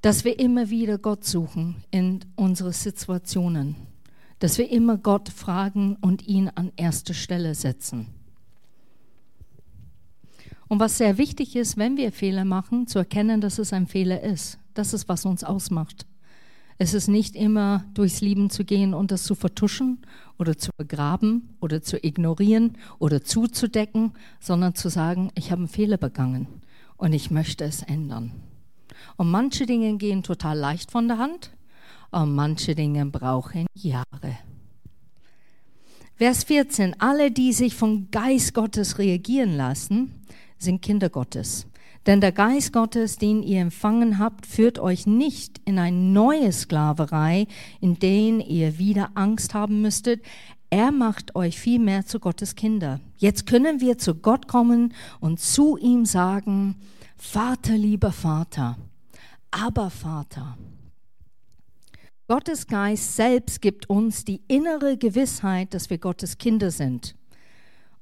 dass 0.01 0.25
wir 0.25 0.39
immer 0.39 0.71
wieder 0.71 0.99
Gott 0.99 1.25
suchen 1.25 1.85
in 1.91 2.21
unsere 2.37 2.73
Situationen. 2.73 3.77
Dass 4.41 4.59
wir 4.59 4.71
immer 4.71 4.99
Gott 4.99 5.29
fragen 5.29 5.97
und 6.01 6.27
ihn 6.27 6.51
an 6.55 6.73
erste 6.77 7.15
Stelle 7.15 7.55
setzen. 7.55 8.09
Und 10.69 10.81
was 10.81 10.99
sehr 10.99 11.19
wichtig 11.19 11.55
ist, 11.55 11.77
wenn 11.77 11.97
wir 11.97 12.12
Fehler 12.12 12.45
machen, 12.45 12.87
zu 12.87 12.99
erkennen, 12.99 13.41
dass 13.41 13.59
es 13.59 13.73
ein 13.73 13.87
Fehler 13.87 14.23
ist. 14.23 14.59
Das 14.75 14.95
ist, 14.95 15.09
was 15.09 15.27
uns 15.27 15.45
ausmacht. 15.45 16.07
Es 16.79 16.95
ist 16.95 17.09
nicht 17.09 17.37
immer 17.37 17.85
durchs 17.95 18.21
Leben 18.21 18.50
zu 18.50 18.64
gehen 18.64 18.95
und 18.95 19.11
das 19.11 19.25
zu 19.25 19.35
vertuschen 19.35 19.99
oder 20.38 20.57
zu 20.57 20.71
begraben 20.76 21.50
oder 21.61 21.83
zu 21.83 22.05
ignorieren 22.05 22.76
oder 22.99 23.23
zuzudecken, 23.23 24.12
sondern 24.41 24.75
zu 24.75 24.88
sagen, 24.88 25.31
ich 25.35 25.50
habe 25.50 25.61
einen 25.61 25.69
Fehler 25.69 25.97
begangen 25.97 26.49
und 26.97 27.12
ich 27.12 27.31
möchte 27.31 27.64
es 27.64 27.83
ändern. 27.83 28.33
Und 29.17 29.31
manche 29.31 29.67
Dinge 29.67 29.97
gehen 29.97 30.23
total 30.23 30.59
leicht 30.59 30.91
von 30.91 31.09
der 31.09 31.19
Hand 31.19 31.52
und 32.11 32.35
manche 32.35 32.75
Dinge 32.75 33.07
brauchen 33.07 33.67
Jahre. 33.75 34.38
Vers 36.17 36.45
14. 36.45 37.00
Alle, 37.00 37.31
die 37.31 37.52
sich 37.52 37.75
vom 37.75 38.11
Geist 38.11 38.55
Gottes 38.55 38.99
reagieren 38.99 39.57
lassen, 39.57 40.23
sind 40.59 40.83
Kinder 40.83 41.09
Gottes. 41.09 41.67
Denn 42.06 42.21
der 42.21 42.32
Geist 42.32 42.73
Gottes, 42.73 43.16
den 43.16 43.42
ihr 43.42 43.61
empfangen 43.61 44.18
habt, 44.18 44.47
führt 44.47 44.78
euch 44.78 45.06
nicht 45.06 45.61
in 45.64 45.78
eine 45.78 45.97
neue 45.97 46.50
Sklaverei, 46.50 47.47
in 47.80 47.99
der 47.99 48.47
ihr 48.47 48.78
wieder 48.78 49.11
Angst 49.14 49.54
haben 49.54 49.82
müsstet. 49.82 50.23
Er 50.71 50.90
macht 50.90 51.37
euch 51.37 51.59
vielmehr 51.59 52.06
zu 52.06 52.18
Gottes 52.18 52.56
Kinder. 52.56 52.99
Jetzt 53.18 53.47
können 53.47 53.80
wir 53.80 53.99
zu 53.99 54.14
Gott 54.14 54.49
kommen 54.49 54.94
und 55.21 55.38
zu 55.38 55.76
ihm 55.76 56.04
sagen, 56.06 56.76
Vater, 57.16 57.76
lieber 57.76 58.11
Vater, 58.11 58.76
aber 59.50 59.90
Vater. 59.90 60.56
Gottes 62.26 62.66
Geist 62.66 63.14
selbst 63.14 63.61
gibt 63.61 63.90
uns 63.90 64.25
die 64.25 64.40
innere 64.49 64.97
Gewissheit, 64.97 65.75
dass 65.75 65.90
wir 65.90 65.99
Gottes 65.99 66.38
Kinder 66.38 66.71
sind. 66.71 67.14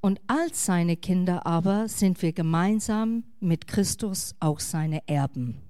Und 0.00 0.21
als 0.26 0.64
seine 0.64 0.97
Kinder 0.97 1.47
aber 1.47 1.88
sind 1.88 2.23
wir 2.23 2.33
gemeinsam 2.33 3.25
mit 3.38 3.66
Christus 3.66 4.35
auch 4.40 4.61
seine 4.61 5.07
Erben. 5.07 5.61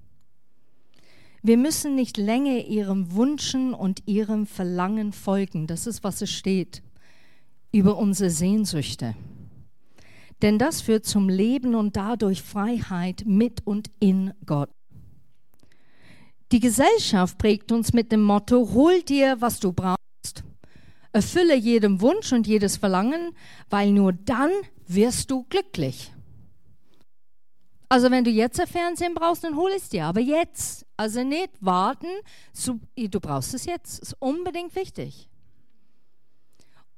Wir 1.43 1.57
müssen 1.57 1.95
nicht 1.95 2.17
länger 2.17 2.65
ihrem 2.65 3.13
Wunschen 3.13 3.73
und 3.73 4.07
ihrem 4.07 4.45
Verlangen 4.45 5.11
folgen. 5.11 5.67
Das 5.67 5.87
ist, 5.87 6.03
was 6.03 6.21
es 6.21 6.29
steht 6.29 6.83
über 7.71 7.97
unsere 7.97 8.29
Sehnsüchte. 8.29 9.15
Denn 10.41 10.57
das 10.57 10.81
führt 10.81 11.05
zum 11.05 11.29
Leben 11.29 11.75
und 11.75 11.95
dadurch 11.95 12.41
Freiheit 12.41 13.23
mit 13.25 13.65
und 13.65 13.89
in 13.99 14.33
Gott. 14.45 14.69
Die 16.51 16.59
Gesellschaft 16.59 17.37
prägt 17.37 17.71
uns 17.71 17.93
mit 17.93 18.11
dem 18.11 18.23
Motto, 18.23 18.69
hol 18.73 19.01
dir, 19.03 19.37
was 19.39 19.59
du 19.59 19.71
brauchst, 19.71 19.97
erfülle 21.13 21.55
jedem 21.55 22.01
Wunsch 22.01 22.31
und 22.31 22.47
jedes 22.47 22.77
Verlangen, 22.77 23.35
weil 23.69 23.91
nur 23.91 24.13
dann 24.13 24.51
wirst 24.87 25.31
du 25.31 25.43
glücklich. 25.49 26.11
Also 27.89 28.09
wenn 28.09 28.23
du 28.23 28.29
jetzt 28.29 28.59
ein 28.59 28.67
Fernsehen 28.67 29.13
brauchst, 29.13 29.43
dann 29.43 29.57
hol 29.57 29.69
es 29.75 29.89
dir, 29.89 30.05
aber 30.05 30.21
jetzt. 30.21 30.85
Also 30.95 31.23
nicht 31.23 31.49
warten, 31.59 32.07
du 32.95 33.19
brauchst 33.19 33.53
es 33.53 33.65
jetzt, 33.65 33.99
ist 33.99 34.15
unbedingt 34.19 34.75
wichtig. 34.75 35.29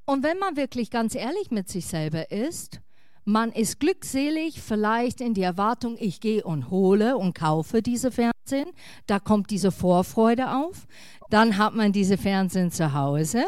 Und 0.06 0.22
wenn 0.22 0.38
man 0.38 0.58
wirklich 0.58 0.92
ganz 0.92 1.16
ehrlich 1.16 1.50
mit 1.50 1.70
sich 1.70 1.88
selber 1.88 2.30
ist, 2.30 2.82
man 3.26 3.54
ist 3.54 3.80
glückselig, 3.80 4.62
vielleicht 4.62 5.22
in 5.22 5.34
die 5.34 5.42
Erwartung, 5.42 5.96
ich 5.98 6.20
gehe 6.20 6.44
und 6.44 6.70
hole 6.70 7.18
und 7.18 7.34
kaufe 7.34 7.82
diese 7.82 8.12
Fernsehen. 8.12 8.70
Da 9.08 9.20
kommt 9.20 9.50
diese 9.50 9.72
Vorfreude 9.72 10.54
auf. 10.54 10.86
Dann 11.30 11.58
hat 11.58 11.74
man 11.74 11.94
diese 11.94 12.18
Fernsehen 12.18 12.70
zu 12.70 12.94
Hause 12.94 13.46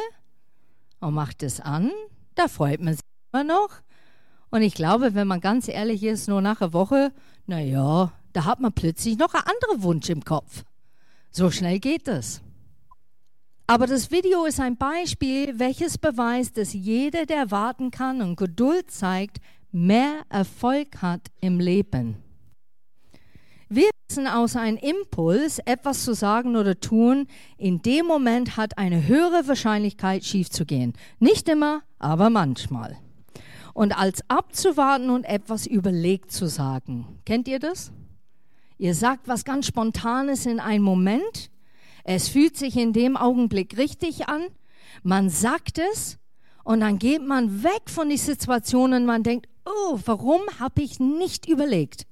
und 1.05 1.13
macht 1.13 1.43
es 1.43 1.61
an. 1.61 1.91
Da 2.35 2.47
freut 2.47 2.81
man 2.81 2.93
sich 2.93 3.03
immer 3.31 3.43
noch. 3.43 3.69
Und 4.49 4.61
ich 4.61 4.73
glaube, 4.73 5.13
wenn 5.13 5.27
man 5.27 5.39
ganz 5.39 5.67
ehrlich 5.67 6.03
ist, 6.03 6.27
nur 6.27 6.41
nach 6.41 6.61
einer 6.61 6.73
Woche, 6.73 7.13
naja, 7.45 8.11
da 8.33 8.45
hat 8.45 8.59
man 8.59 8.73
plötzlich 8.73 9.17
noch 9.17 9.33
einen 9.33 9.43
anderen 9.43 9.83
Wunsch 9.83 10.09
im 10.09 10.23
Kopf. 10.23 10.63
So 11.31 11.51
schnell 11.51 11.79
geht 11.79 12.07
es. 12.07 12.41
Aber 13.67 13.87
das 13.87 14.11
Video 14.11 14.45
ist 14.45 14.59
ein 14.59 14.77
Beispiel, 14.77 15.57
welches 15.59 15.97
beweist, 15.97 16.57
dass 16.57 16.73
jeder, 16.73 17.25
der 17.25 17.51
warten 17.51 17.91
kann 17.91 18.21
und 18.21 18.35
Geduld 18.35 18.91
zeigt, 18.91 19.37
mehr 19.71 20.23
Erfolg 20.29 21.01
hat 21.01 21.21
im 21.41 21.59
Leben. 21.59 22.24
Aus 24.31 24.55
einem 24.55 24.77
Impuls, 24.77 25.59
etwas 25.65 26.03
zu 26.03 26.13
sagen 26.13 26.55
oder 26.55 26.79
tun, 26.79 27.27
in 27.57 27.81
dem 27.81 28.05
Moment 28.05 28.55
hat 28.55 28.77
eine 28.77 29.07
höhere 29.07 29.47
Wahrscheinlichkeit, 29.47 30.23
schief 30.23 30.49
zu 30.49 30.65
gehen. 30.65 30.93
Nicht 31.19 31.49
immer, 31.49 31.81
aber 31.99 32.29
manchmal. 32.29 32.97
Und 33.73 33.97
als 33.97 34.21
abzuwarten 34.29 35.09
und 35.09 35.25
etwas 35.25 35.65
überlegt 35.65 36.31
zu 36.31 36.47
sagen. 36.47 37.19
Kennt 37.25 37.47
ihr 37.47 37.59
das? 37.59 37.91
Ihr 38.77 38.93
sagt 38.93 39.27
was 39.27 39.43
ganz 39.43 39.67
Spontanes 39.67 40.45
in 40.45 40.59
einem 40.59 40.83
Moment. 40.83 41.49
Es 42.03 42.29
fühlt 42.29 42.55
sich 42.55 42.77
in 42.77 42.93
dem 42.93 43.17
Augenblick 43.17 43.77
richtig 43.77 44.29
an. 44.29 44.43
Man 45.03 45.29
sagt 45.29 45.77
es 45.77 46.19
und 46.63 46.81
dann 46.81 46.99
geht 46.99 47.25
man 47.25 47.63
weg 47.63 47.89
von 47.89 48.09
die 48.09 48.17
Situation 48.17 48.93
und 48.93 49.05
man 49.05 49.23
denkt, 49.23 49.47
oh, 49.65 49.99
warum 50.05 50.41
habe 50.59 50.83
ich 50.83 50.99
nicht 50.99 51.49
überlegt? 51.49 52.05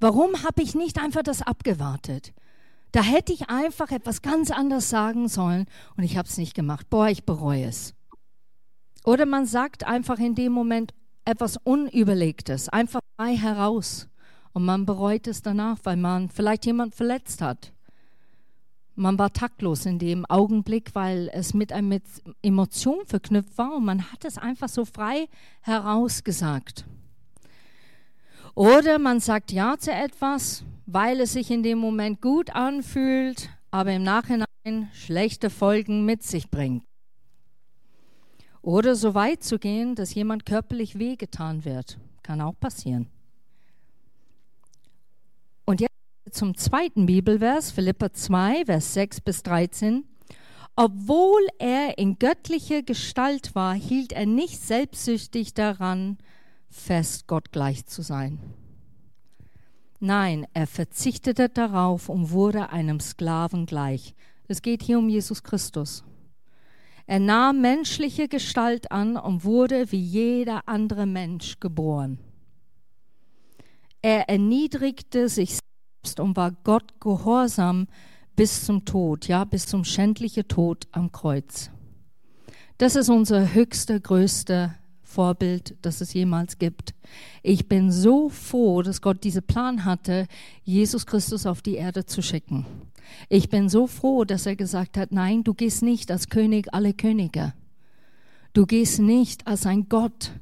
Warum 0.00 0.42
habe 0.42 0.62
ich 0.62 0.74
nicht 0.74 1.00
einfach 1.02 1.22
das 1.22 1.42
abgewartet? 1.42 2.32
Da 2.92 3.02
hätte 3.02 3.32
ich 3.32 3.48
einfach 3.50 3.90
etwas 3.90 4.22
ganz 4.22 4.50
anderes 4.50 4.90
sagen 4.90 5.28
sollen 5.28 5.66
und 5.96 6.04
ich 6.04 6.16
habe 6.16 6.28
es 6.28 6.38
nicht 6.38 6.54
gemacht. 6.54 6.88
Boah, 6.90 7.08
ich 7.08 7.24
bereue 7.24 7.64
es. 7.64 7.94
Oder 9.04 9.26
man 9.26 9.46
sagt 9.46 9.84
einfach 9.84 10.18
in 10.18 10.34
dem 10.34 10.52
Moment 10.52 10.92
etwas 11.24 11.56
Unüberlegtes, 11.58 12.68
einfach 12.68 13.00
frei 13.16 13.36
heraus 13.36 14.08
und 14.52 14.64
man 14.64 14.86
bereut 14.86 15.26
es 15.26 15.42
danach, 15.42 15.78
weil 15.84 15.96
man 15.96 16.28
vielleicht 16.28 16.66
jemand 16.66 16.94
verletzt 16.94 17.42
hat. 17.42 17.72
Man 18.94 19.18
war 19.18 19.32
taktlos 19.32 19.84
in 19.84 19.98
dem 19.98 20.24
Augenblick, 20.24 20.94
weil 20.94 21.28
es 21.34 21.52
mit 21.52 21.72
einer 21.72 22.00
Emotion 22.40 23.04
verknüpft 23.04 23.58
war 23.58 23.76
und 23.76 23.84
man 23.84 24.10
hat 24.10 24.24
es 24.24 24.38
einfach 24.38 24.70
so 24.70 24.86
frei 24.86 25.28
herausgesagt. 25.60 26.86
Oder 28.56 28.98
man 28.98 29.20
sagt 29.20 29.52
Ja 29.52 29.76
zu 29.78 29.92
etwas, 29.92 30.64
weil 30.86 31.20
es 31.20 31.34
sich 31.34 31.50
in 31.50 31.62
dem 31.62 31.76
Moment 31.76 32.22
gut 32.22 32.48
anfühlt, 32.48 33.50
aber 33.70 33.92
im 33.92 34.02
Nachhinein 34.02 34.46
schlechte 34.94 35.50
Folgen 35.50 36.06
mit 36.06 36.22
sich 36.22 36.50
bringt. 36.50 36.82
Oder 38.62 38.94
so 38.94 39.12
weit 39.12 39.44
zu 39.44 39.58
gehen, 39.58 39.94
dass 39.94 40.14
jemand 40.14 40.46
körperlich 40.46 40.98
wehgetan 40.98 41.66
wird. 41.66 41.98
Kann 42.22 42.40
auch 42.40 42.58
passieren. 42.58 43.10
Und 45.66 45.82
jetzt 45.82 45.92
zum 46.32 46.56
zweiten 46.56 47.04
Bibelvers, 47.04 47.70
Philippa 47.70 48.14
2, 48.14 48.64
Vers 48.64 48.94
6 48.94 49.20
bis 49.20 49.42
13. 49.42 50.04
Obwohl 50.76 51.46
er 51.58 51.98
in 51.98 52.18
göttlicher 52.18 52.80
Gestalt 52.80 53.54
war, 53.54 53.74
hielt 53.74 54.12
er 54.12 54.24
nicht 54.24 54.62
selbstsüchtig 54.62 55.52
daran, 55.52 56.16
fest 56.68 57.26
Gott 57.26 57.52
gleich 57.52 57.86
zu 57.86 58.02
sein. 58.02 58.38
Nein, 59.98 60.46
er 60.52 60.66
verzichtete 60.66 61.48
darauf 61.48 62.08
und 62.08 62.30
wurde 62.30 62.70
einem 62.70 63.00
Sklaven 63.00 63.66
gleich. 63.66 64.14
Es 64.46 64.62
geht 64.62 64.82
hier 64.82 64.98
um 64.98 65.08
Jesus 65.08 65.42
Christus. 65.42 66.04
Er 67.06 67.20
nahm 67.20 67.60
menschliche 67.60 68.28
Gestalt 68.28 68.90
an 68.90 69.16
und 69.16 69.44
wurde 69.44 69.90
wie 69.92 70.00
jeder 70.00 70.68
andere 70.68 71.06
Mensch 71.06 71.60
geboren. 71.60 72.18
Er 74.02 74.28
erniedrigte 74.28 75.28
sich 75.28 75.58
selbst 76.04 76.20
und 76.20 76.36
war 76.36 76.52
Gott 76.64 77.00
gehorsam 77.00 77.86
bis 78.34 78.64
zum 78.64 78.84
Tod, 78.84 79.28
ja, 79.28 79.44
bis 79.44 79.66
zum 79.66 79.84
schändlichen 79.84 80.46
Tod 80.46 80.86
am 80.92 81.10
Kreuz. 81.10 81.70
Das 82.78 82.94
ist 82.94 83.08
unser 83.08 83.54
höchster, 83.54 83.98
größter 83.98 84.74
Vorbild, 85.16 85.76
das 85.80 86.02
es 86.02 86.12
jemals 86.12 86.58
gibt. 86.58 86.94
Ich 87.42 87.68
bin 87.68 87.90
so 87.90 88.28
froh, 88.28 88.82
dass 88.82 89.00
Gott 89.00 89.24
diesen 89.24 89.42
Plan 89.42 89.86
hatte, 89.86 90.26
Jesus 90.62 91.06
Christus 91.06 91.46
auf 91.46 91.62
die 91.62 91.76
Erde 91.76 92.04
zu 92.04 92.20
schicken. 92.20 92.66
Ich 93.30 93.48
bin 93.48 93.70
so 93.70 93.86
froh, 93.86 94.24
dass 94.24 94.44
er 94.44 94.56
gesagt 94.56 94.98
hat, 94.98 95.12
nein, 95.12 95.42
du 95.42 95.54
gehst 95.54 95.82
nicht 95.82 96.10
als 96.10 96.28
König 96.28 96.74
aller 96.74 96.92
Könige. 96.92 97.54
Du 98.52 98.66
gehst 98.66 98.98
nicht 98.98 99.46
als 99.46 99.64
ein 99.64 99.88
Gott, 99.88 100.32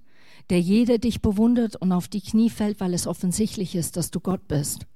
der 0.50 0.60
jeder 0.60 0.98
dich 0.98 1.22
bewundert 1.22 1.76
und 1.76 1.92
auf 1.92 2.08
die 2.08 2.20
Knie 2.20 2.50
fällt, 2.50 2.80
weil 2.80 2.94
es 2.94 3.06
offensichtlich 3.06 3.76
ist, 3.76 3.96
dass 3.96 4.10
du 4.10 4.18
Gott 4.18 4.48
bist. 4.48 4.88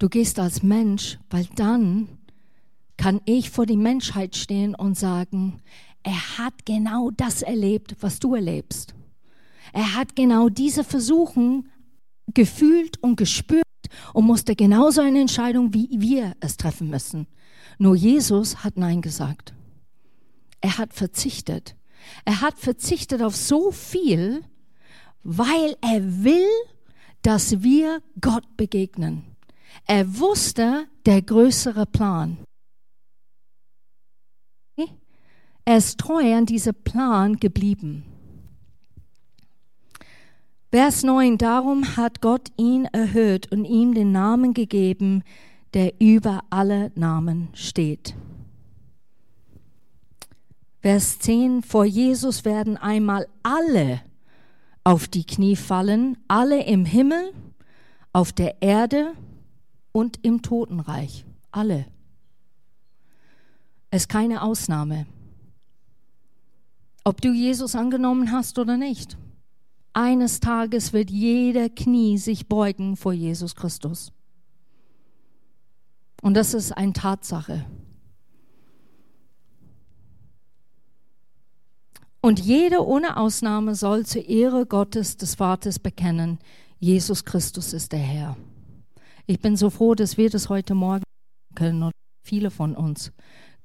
Du 0.00 0.08
gehst 0.08 0.40
als 0.40 0.64
Mensch, 0.64 1.20
weil 1.30 1.46
dann 1.54 2.08
kann 2.96 3.20
ich 3.26 3.50
vor 3.50 3.64
die 3.64 3.76
Menschheit 3.76 4.34
stehen 4.34 4.74
und 4.74 4.98
sagen, 4.98 5.62
er 6.02 6.38
hat 6.38 6.66
genau 6.66 7.10
das 7.10 7.42
erlebt, 7.42 7.96
was 8.00 8.18
du 8.18 8.34
erlebst. 8.34 8.94
Er 9.72 9.94
hat 9.94 10.16
genau 10.16 10.48
diese 10.48 10.84
Versuchen 10.84 11.68
gefühlt 12.34 13.02
und 13.02 13.16
gespürt 13.16 13.62
und 14.12 14.26
musste 14.26 14.56
genauso 14.56 15.00
eine 15.00 15.20
Entscheidung, 15.20 15.72
wie 15.74 15.88
wir 15.92 16.34
es 16.40 16.56
treffen 16.56 16.88
müssen. 16.88 17.26
Nur 17.78 17.94
Jesus 17.94 18.64
hat 18.64 18.76
Nein 18.76 19.02
gesagt. 19.02 19.54
Er 20.60 20.78
hat 20.78 20.92
verzichtet. 20.92 21.76
Er 22.24 22.40
hat 22.40 22.58
verzichtet 22.58 23.22
auf 23.22 23.36
so 23.36 23.70
viel, 23.70 24.44
weil 25.22 25.76
er 25.80 26.24
will, 26.24 26.48
dass 27.22 27.62
wir 27.62 28.02
Gott 28.20 28.56
begegnen. 28.56 29.24
Er 29.86 30.18
wusste 30.18 30.86
der 31.06 31.22
größere 31.22 31.86
Plan. 31.86 32.38
Er 35.64 35.76
ist 35.76 35.98
treu 35.98 36.34
an 36.34 36.46
diesem 36.46 36.74
Plan 36.74 37.36
geblieben. 37.36 38.04
Vers 40.72 41.02
9, 41.02 41.38
darum 41.38 41.96
hat 41.96 42.20
Gott 42.20 42.48
ihn 42.56 42.86
erhöht 42.86 43.52
und 43.52 43.64
ihm 43.64 43.94
den 43.94 44.10
Namen 44.10 44.54
gegeben, 44.54 45.22
der 45.74 46.00
über 46.00 46.42
alle 46.50 46.90
Namen 46.94 47.48
steht. 47.52 48.16
Vers 50.80 51.20
10, 51.20 51.62
vor 51.62 51.84
Jesus 51.84 52.44
werden 52.44 52.76
einmal 52.76 53.28
alle 53.42 54.00
auf 54.82 55.06
die 55.06 55.24
Knie 55.24 55.54
fallen, 55.54 56.18
alle 56.26 56.64
im 56.64 56.84
Himmel, 56.84 57.32
auf 58.12 58.32
der 58.32 58.60
Erde 58.62 59.12
und 59.92 60.18
im 60.22 60.42
Totenreich. 60.42 61.24
Alle. 61.52 61.86
Es 63.90 64.02
ist 64.02 64.08
keine 64.08 64.42
Ausnahme 64.42 65.06
ob 67.04 67.20
du 67.20 67.32
Jesus 67.32 67.74
angenommen 67.74 68.32
hast 68.32 68.58
oder 68.58 68.76
nicht. 68.76 69.16
Eines 69.92 70.40
Tages 70.40 70.92
wird 70.92 71.10
jeder 71.10 71.68
Knie 71.68 72.16
sich 72.18 72.48
beugen 72.48 72.96
vor 72.96 73.12
Jesus 73.12 73.54
Christus. 73.54 74.12
Und 76.22 76.34
das 76.34 76.54
ist 76.54 76.72
eine 76.72 76.92
Tatsache. 76.92 77.64
Und 82.20 82.38
jeder 82.38 82.86
ohne 82.86 83.16
Ausnahme 83.16 83.74
soll 83.74 84.06
zur 84.06 84.24
Ehre 84.28 84.64
Gottes 84.64 85.16
des 85.16 85.34
Vaters 85.34 85.80
bekennen, 85.80 86.38
Jesus 86.78 87.24
Christus 87.24 87.72
ist 87.72 87.92
der 87.92 87.98
Herr. 87.98 88.36
Ich 89.26 89.40
bin 89.40 89.56
so 89.56 89.70
froh, 89.70 89.94
dass 89.94 90.16
wir 90.16 90.30
das 90.30 90.48
heute 90.48 90.74
Morgen 90.74 91.02
können 91.54 91.82
und 91.82 91.92
viele 92.24 92.50
von 92.50 92.76
uns 92.76 93.12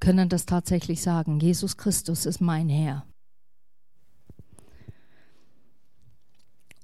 können 0.00 0.28
das 0.28 0.44
tatsächlich 0.44 1.02
sagen. 1.02 1.40
Jesus 1.40 1.76
Christus 1.76 2.26
ist 2.26 2.40
mein 2.40 2.68
Herr. 2.68 3.06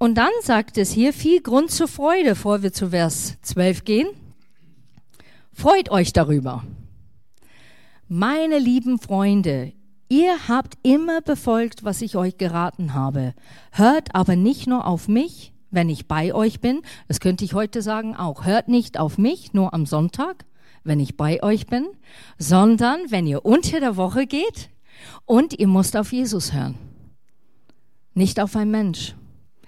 Und 0.05 0.19
dann 0.19 0.29
sagt 0.43 0.77
es 0.77 0.91
hier 0.91 1.13
viel 1.13 1.41
Grund 1.41 1.71
zur 1.71 1.87
Freude, 1.87 2.29
bevor 2.29 2.61
wir 2.61 2.71
zu 2.71 2.91
Vers 2.91 3.37
12 3.41 3.85
gehen. 3.85 4.07
Freut 5.51 5.89
euch 5.89 6.13
darüber. 6.13 6.63
Meine 8.07 8.59
lieben 8.59 8.99
Freunde, 8.99 9.73
ihr 10.07 10.47
habt 10.47 10.75
immer 10.83 11.21
befolgt, 11.21 11.83
was 11.83 12.03
ich 12.03 12.17
euch 12.17 12.37
geraten 12.37 12.93
habe. 12.93 13.33
Hört 13.71 14.13
aber 14.13 14.35
nicht 14.35 14.67
nur 14.67 14.85
auf 14.85 15.07
mich, 15.07 15.53
wenn 15.71 15.89
ich 15.89 16.07
bei 16.07 16.35
euch 16.35 16.59
bin. 16.61 16.83
Das 17.07 17.19
könnte 17.19 17.43
ich 17.43 17.55
heute 17.55 17.81
sagen 17.81 18.15
auch. 18.15 18.45
Hört 18.45 18.67
nicht 18.67 18.99
auf 18.99 19.17
mich, 19.17 19.53
nur 19.53 19.73
am 19.73 19.87
Sonntag, 19.87 20.45
wenn 20.83 20.99
ich 20.99 21.17
bei 21.17 21.41
euch 21.41 21.65
bin, 21.65 21.87
sondern 22.37 22.99
wenn 23.09 23.25
ihr 23.25 23.43
unter 23.43 23.79
der 23.79 23.97
Woche 23.97 24.27
geht 24.27 24.69
und 25.25 25.57
ihr 25.57 25.67
müsst 25.67 25.97
auf 25.97 26.13
Jesus 26.13 26.53
hören. 26.53 26.75
Nicht 28.13 28.39
auf 28.39 28.55
ein 28.55 28.69
Mensch. 28.69 29.15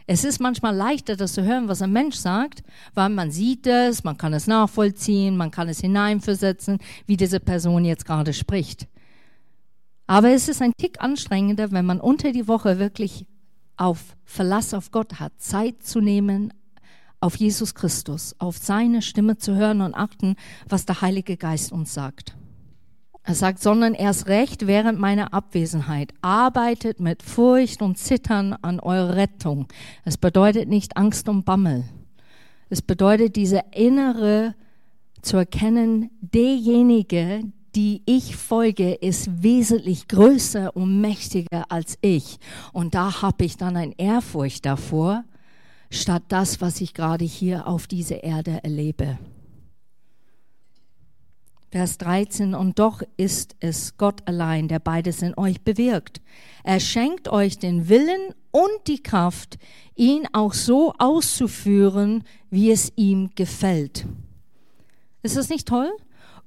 Es 0.10 0.24
ist 0.24 0.40
manchmal 0.40 0.74
leichter, 0.74 1.18
das 1.18 1.34
zu 1.34 1.44
hören, 1.44 1.68
was 1.68 1.82
ein 1.82 1.92
Mensch 1.92 2.16
sagt, 2.16 2.64
weil 2.94 3.10
man 3.10 3.30
sieht 3.30 3.68
es, 3.68 4.06
man 4.06 4.18
kann 4.18 4.34
es 4.34 4.48
nachvollziehen, 4.48 5.36
man 5.36 5.52
kann 5.52 5.68
es 5.68 5.82
hineinversetzen, 5.82 6.80
wie 7.06 7.18
diese 7.18 7.42
Person 7.42 7.84
jetzt 7.84 8.06
gerade 8.06 8.32
spricht. 8.34 8.88
Aber 10.08 10.30
es 10.30 10.48
ist 10.48 10.62
ein 10.62 10.72
Tick 10.78 11.02
anstrengender, 11.02 11.74
wenn 11.74 11.86
man 11.86 12.00
unter 12.00 12.32
die 12.32 12.48
Woche 12.48 12.80
wirklich 12.80 13.26
auf 13.76 14.16
Verlass 14.24 14.74
auf 14.74 14.92
Gott 14.92 15.20
hat, 15.20 15.34
Zeit 15.40 15.84
zu 15.84 16.00
nehmen, 16.00 16.54
auf 17.20 17.36
Jesus 17.36 17.76
Christus, 17.76 18.34
auf 18.40 18.58
seine 18.58 19.02
Stimme 19.02 19.38
zu 19.38 19.56
hören 19.56 19.82
und 19.82 19.94
achten, 19.94 20.38
was 20.70 20.86
der 20.86 21.02
Heilige 21.02 21.36
Geist 21.36 21.74
uns 21.74 21.94
sagt. 21.94 22.37
Er 23.28 23.36
sagt, 23.36 23.60
sondern 23.62 23.94
erst 23.94 24.28
recht 24.28 24.68
während 24.68 25.02
meiner 25.02 25.34
Abwesenheit. 25.34 26.14
Arbeitet 26.22 27.02
mit 27.02 27.22
Furcht 27.22 27.82
und 27.82 27.98
Zittern 27.98 28.54
an 28.54 28.80
eurer 28.80 29.18
Rettung. 29.18 29.68
Es 30.06 30.16
bedeutet 30.16 30.70
nicht 30.70 30.96
Angst 30.96 31.28
und 31.28 31.44
Bammel. 31.44 31.84
Es 32.70 32.82
bedeutet 32.82 33.36
diese 33.36 33.64
innere 33.74 34.56
zu 35.22 35.36
erkennen, 35.36 36.10
derjenige, 36.22 37.44
die 37.76 38.02
ich 38.06 38.38
folge, 38.38 38.94
ist 38.94 39.44
wesentlich 39.44 40.08
größer 40.08 40.74
und 40.74 41.02
mächtiger 41.02 41.66
als 41.68 41.98
ich. 42.00 42.40
Und 42.72 42.96
da 42.96 43.22
habe 43.22 43.44
ich 43.44 43.58
dann 43.58 43.76
ein 43.76 43.94
Ehrfurcht 43.98 44.66
davor, 44.66 45.26
statt 45.90 46.24
das, 46.30 46.62
was 46.62 46.80
ich 46.80 46.94
gerade 46.94 47.26
hier 47.26 47.68
auf 47.68 47.88
dieser 47.88 48.24
Erde 48.24 48.64
erlebe. 48.64 49.18
Vers 51.70 51.98
13, 51.98 52.56
und 52.56 52.80
doch 52.80 53.02
ist 53.18 53.58
es 53.60 53.98
Gott 53.98 54.26
allein, 54.26 54.70
der 54.70 54.80
beides 54.80 55.22
in 55.22 55.38
euch 55.38 55.62
bewirkt. 55.62 56.22
Er 56.64 56.80
schenkt 56.80 57.28
euch 57.28 57.60
den 57.60 57.90
Willen 57.90 58.34
und 58.52 58.88
die 58.88 59.04
Kraft, 59.04 59.58
ihn 59.94 60.26
auch 60.32 60.54
so 60.54 60.94
auszuführen, 60.98 62.24
wie 62.50 62.72
es 62.72 62.94
ihm 62.96 63.32
gefällt. 63.36 64.06
Ist 65.24 65.36
das 65.36 65.50
nicht 65.50 65.68
toll? 65.68 65.92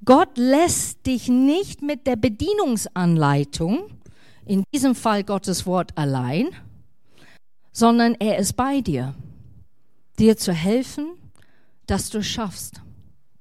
Gott 0.03 0.39
lässt 0.39 1.05
dich 1.05 1.27
nicht 1.27 1.83
mit 1.83 2.07
der 2.07 2.15
Bedienungsanleitung, 2.15 3.91
in 4.47 4.63
diesem 4.73 4.95
Fall 4.95 5.23
Gottes 5.23 5.67
Wort 5.67 5.95
allein, 5.99 6.49
sondern 7.71 8.15
er 8.15 8.39
ist 8.39 8.53
bei 8.53 8.81
dir, 8.81 9.13
dir 10.17 10.35
zu 10.35 10.51
helfen, 10.51 11.11
dass 11.85 12.09
du 12.09 12.23
schaffst, 12.23 12.81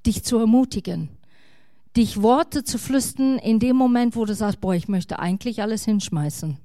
dich 0.05 0.23
zu 0.25 0.37
ermutigen 0.37 1.09
dich 1.97 2.23
Worte 2.23 2.65
zu 2.65 2.79
flüstern 2.79 3.39
in 3.39 3.59
dem 3.59 3.77
Moment, 3.77 4.17
wo 4.17 4.25
du 4.25 4.35
sagst, 4.35 4.61
boah, 4.61 4.75
ich 4.75 4.89
möchte 4.89 5.19
eigentlich 5.19 5.63
alles 5.63 5.85
hinschmeißen. 5.85 6.59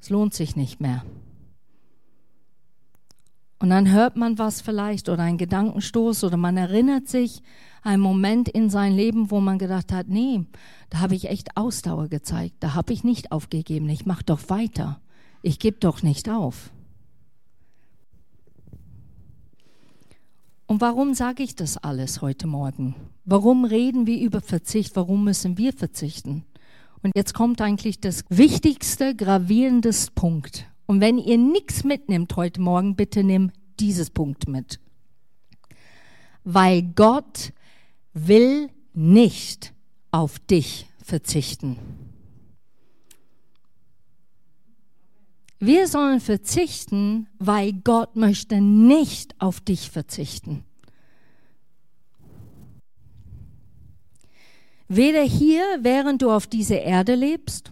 Es 0.00 0.10
lohnt 0.10 0.34
sich 0.34 0.56
nicht 0.56 0.80
mehr. 0.80 1.04
Und 3.58 3.70
dann 3.70 3.92
hört 3.92 4.16
man 4.16 4.38
was 4.38 4.60
vielleicht 4.60 5.08
oder 5.08 5.22
einen 5.22 5.38
Gedankenstoß 5.38 6.24
oder 6.24 6.36
man 6.36 6.56
erinnert 6.56 7.08
sich 7.08 7.42
einen 7.82 8.02
Moment 8.02 8.48
in 8.48 8.70
sein 8.70 8.92
Leben, 8.92 9.30
wo 9.30 9.40
man 9.40 9.58
gedacht 9.58 9.92
hat, 9.92 10.08
nee, 10.08 10.44
da 10.90 10.98
habe 10.98 11.14
ich 11.14 11.28
echt 11.28 11.56
Ausdauer 11.56 12.08
gezeigt, 12.08 12.56
da 12.58 12.74
habe 12.74 12.92
ich 12.92 13.04
nicht 13.04 13.30
aufgegeben, 13.30 13.88
ich 13.88 14.04
mache 14.04 14.24
doch 14.24 14.40
weiter, 14.48 15.00
ich 15.42 15.60
gebe 15.60 15.78
doch 15.78 16.02
nicht 16.02 16.28
auf. 16.28 16.72
Und 20.72 20.80
warum 20.80 21.12
sage 21.12 21.42
ich 21.42 21.54
das 21.54 21.76
alles 21.76 22.22
heute 22.22 22.46
Morgen? 22.46 22.94
Warum 23.26 23.66
reden 23.66 24.06
wir 24.06 24.18
über 24.18 24.40
Verzicht? 24.40 24.96
Warum 24.96 25.22
müssen 25.22 25.58
wir 25.58 25.74
verzichten? 25.74 26.46
Und 27.02 27.12
jetzt 27.14 27.34
kommt 27.34 27.60
eigentlich 27.60 28.00
das 28.00 28.24
wichtigste, 28.30 29.14
gravierendste 29.14 30.12
Punkt. 30.14 30.64
Und 30.86 31.02
wenn 31.02 31.18
ihr 31.18 31.36
nichts 31.36 31.84
mitnimmt 31.84 32.34
heute 32.36 32.62
Morgen, 32.62 32.96
bitte 32.96 33.22
nimm 33.22 33.52
dieses 33.80 34.08
Punkt 34.08 34.48
mit. 34.48 34.80
Weil 36.42 36.80
Gott 36.80 37.52
will 38.14 38.70
nicht 38.94 39.74
auf 40.10 40.38
dich 40.38 40.86
verzichten. 41.04 41.76
Wir 45.64 45.86
sollen 45.86 46.18
verzichten, 46.18 47.28
weil 47.38 47.72
Gott 47.72 48.16
möchte 48.16 48.60
nicht 48.60 49.40
auf 49.40 49.60
dich 49.60 49.90
verzichten. 49.92 50.64
Weder 54.88 55.22
hier, 55.22 55.62
während 55.78 56.22
du 56.22 56.32
auf 56.32 56.48
dieser 56.48 56.80
Erde 56.80 57.14
lebst, 57.14 57.70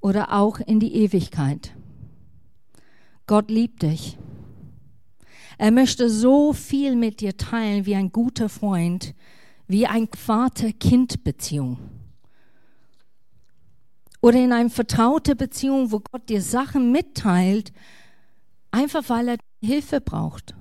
oder 0.00 0.32
auch 0.32 0.58
in 0.58 0.80
die 0.80 0.94
Ewigkeit. 0.94 1.74
Gott 3.26 3.50
liebt 3.50 3.82
dich. 3.82 4.16
Er 5.58 5.72
möchte 5.72 6.08
so 6.08 6.54
viel 6.54 6.96
mit 6.96 7.20
dir 7.20 7.36
teilen 7.36 7.84
wie 7.84 7.94
ein 7.94 8.10
guter 8.10 8.48
Freund, 8.48 9.14
wie 9.68 9.86
ein 9.86 10.08
Vater-Kind-Beziehung 10.16 11.99
oder 14.20 14.38
in 14.38 14.52
einer 14.52 14.70
vertrauten 14.70 15.36
Beziehung, 15.36 15.92
wo 15.92 16.00
Gott 16.00 16.28
dir 16.28 16.42
Sachen 16.42 16.92
mitteilt, 16.92 17.72
einfach 18.70 19.08
weil 19.08 19.28
er 19.28 19.38
Hilfe 19.62 20.00
braucht. 20.00 20.54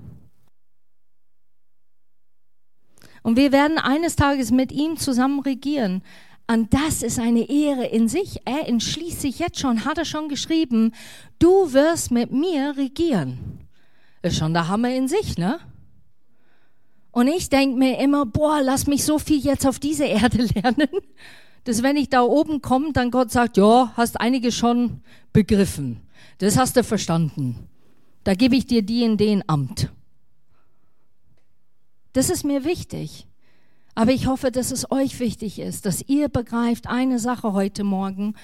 Und 3.21 3.35
wir 3.35 3.51
werden 3.51 3.77
eines 3.77 4.15
Tages 4.15 4.51
mit 4.51 4.71
ihm 4.71 4.97
zusammen 4.97 5.41
regieren. 5.41 6.03
Und 6.47 6.73
das 6.73 7.03
ist 7.03 7.19
eine 7.19 7.49
Ehre 7.49 7.85
in 7.85 8.07
sich. 8.07 8.39
Er 8.45 8.67
entschließt 8.67 9.21
sich 9.21 9.39
jetzt 9.39 9.59
schon, 9.59 9.85
hat 9.85 9.97
er 9.97 10.05
schon 10.05 10.29
geschrieben, 10.29 10.93
du 11.37 11.73
wirst 11.73 12.11
mit 12.11 12.31
mir 12.31 12.75
regieren. 12.77 13.67
Ist 14.21 14.37
schon 14.37 14.53
der 14.53 14.67
Hammer 14.67 14.89
in 14.89 15.07
sich, 15.07 15.37
ne? 15.37 15.59
Und 17.11 17.27
ich 17.27 17.49
denke 17.49 17.77
mir 17.77 17.99
immer, 17.99 18.25
boah, 18.25 18.61
lass 18.61 18.87
mich 18.87 19.03
so 19.03 19.19
viel 19.19 19.39
jetzt 19.39 19.67
auf 19.67 19.79
dieser 19.79 20.05
Erde 20.05 20.43
lernen 20.55 20.89
dass 21.63 21.83
wenn 21.83 21.97
ich 21.97 22.09
da 22.09 22.21
oben 22.21 22.61
komme, 22.61 22.93
dann 22.93 23.11
Gott 23.11 23.31
sagt, 23.31 23.57
ja, 23.57 23.93
hast 23.95 24.19
einige 24.19 24.51
schon 24.51 25.01
begriffen. 25.33 26.01
Das 26.39 26.57
hast 26.57 26.75
du 26.75 26.83
verstanden. 26.83 27.67
Da 28.23 28.33
gebe 28.33 28.55
ich 28.55 28.65
dir 28.65 28.81
die 28.81 29.03
in 29.03 29.17
den 29.17 29.47
Amt. 29.47 29.91
Das 32.13 32.29
ist 32.29 32.43
mir 32.43 32.63
wichtig. 32.63 33.27
Aber 33.95 34.11
ich 34.11 34.27
hoffe, 34.27 34.51
dass 34.51 34.71
es 34.71 34.91
euch 34.91 35.19
wichtig 35.19 35.59
ist, 35.59 35.85
dass 35.85 36.01
ihr 36.07 36.29
begreift 36.29 36.87
eine 36.87 37.19
Sache 37.19 37.53
heute 37.53 37.83
Morgen. 37.83 38.35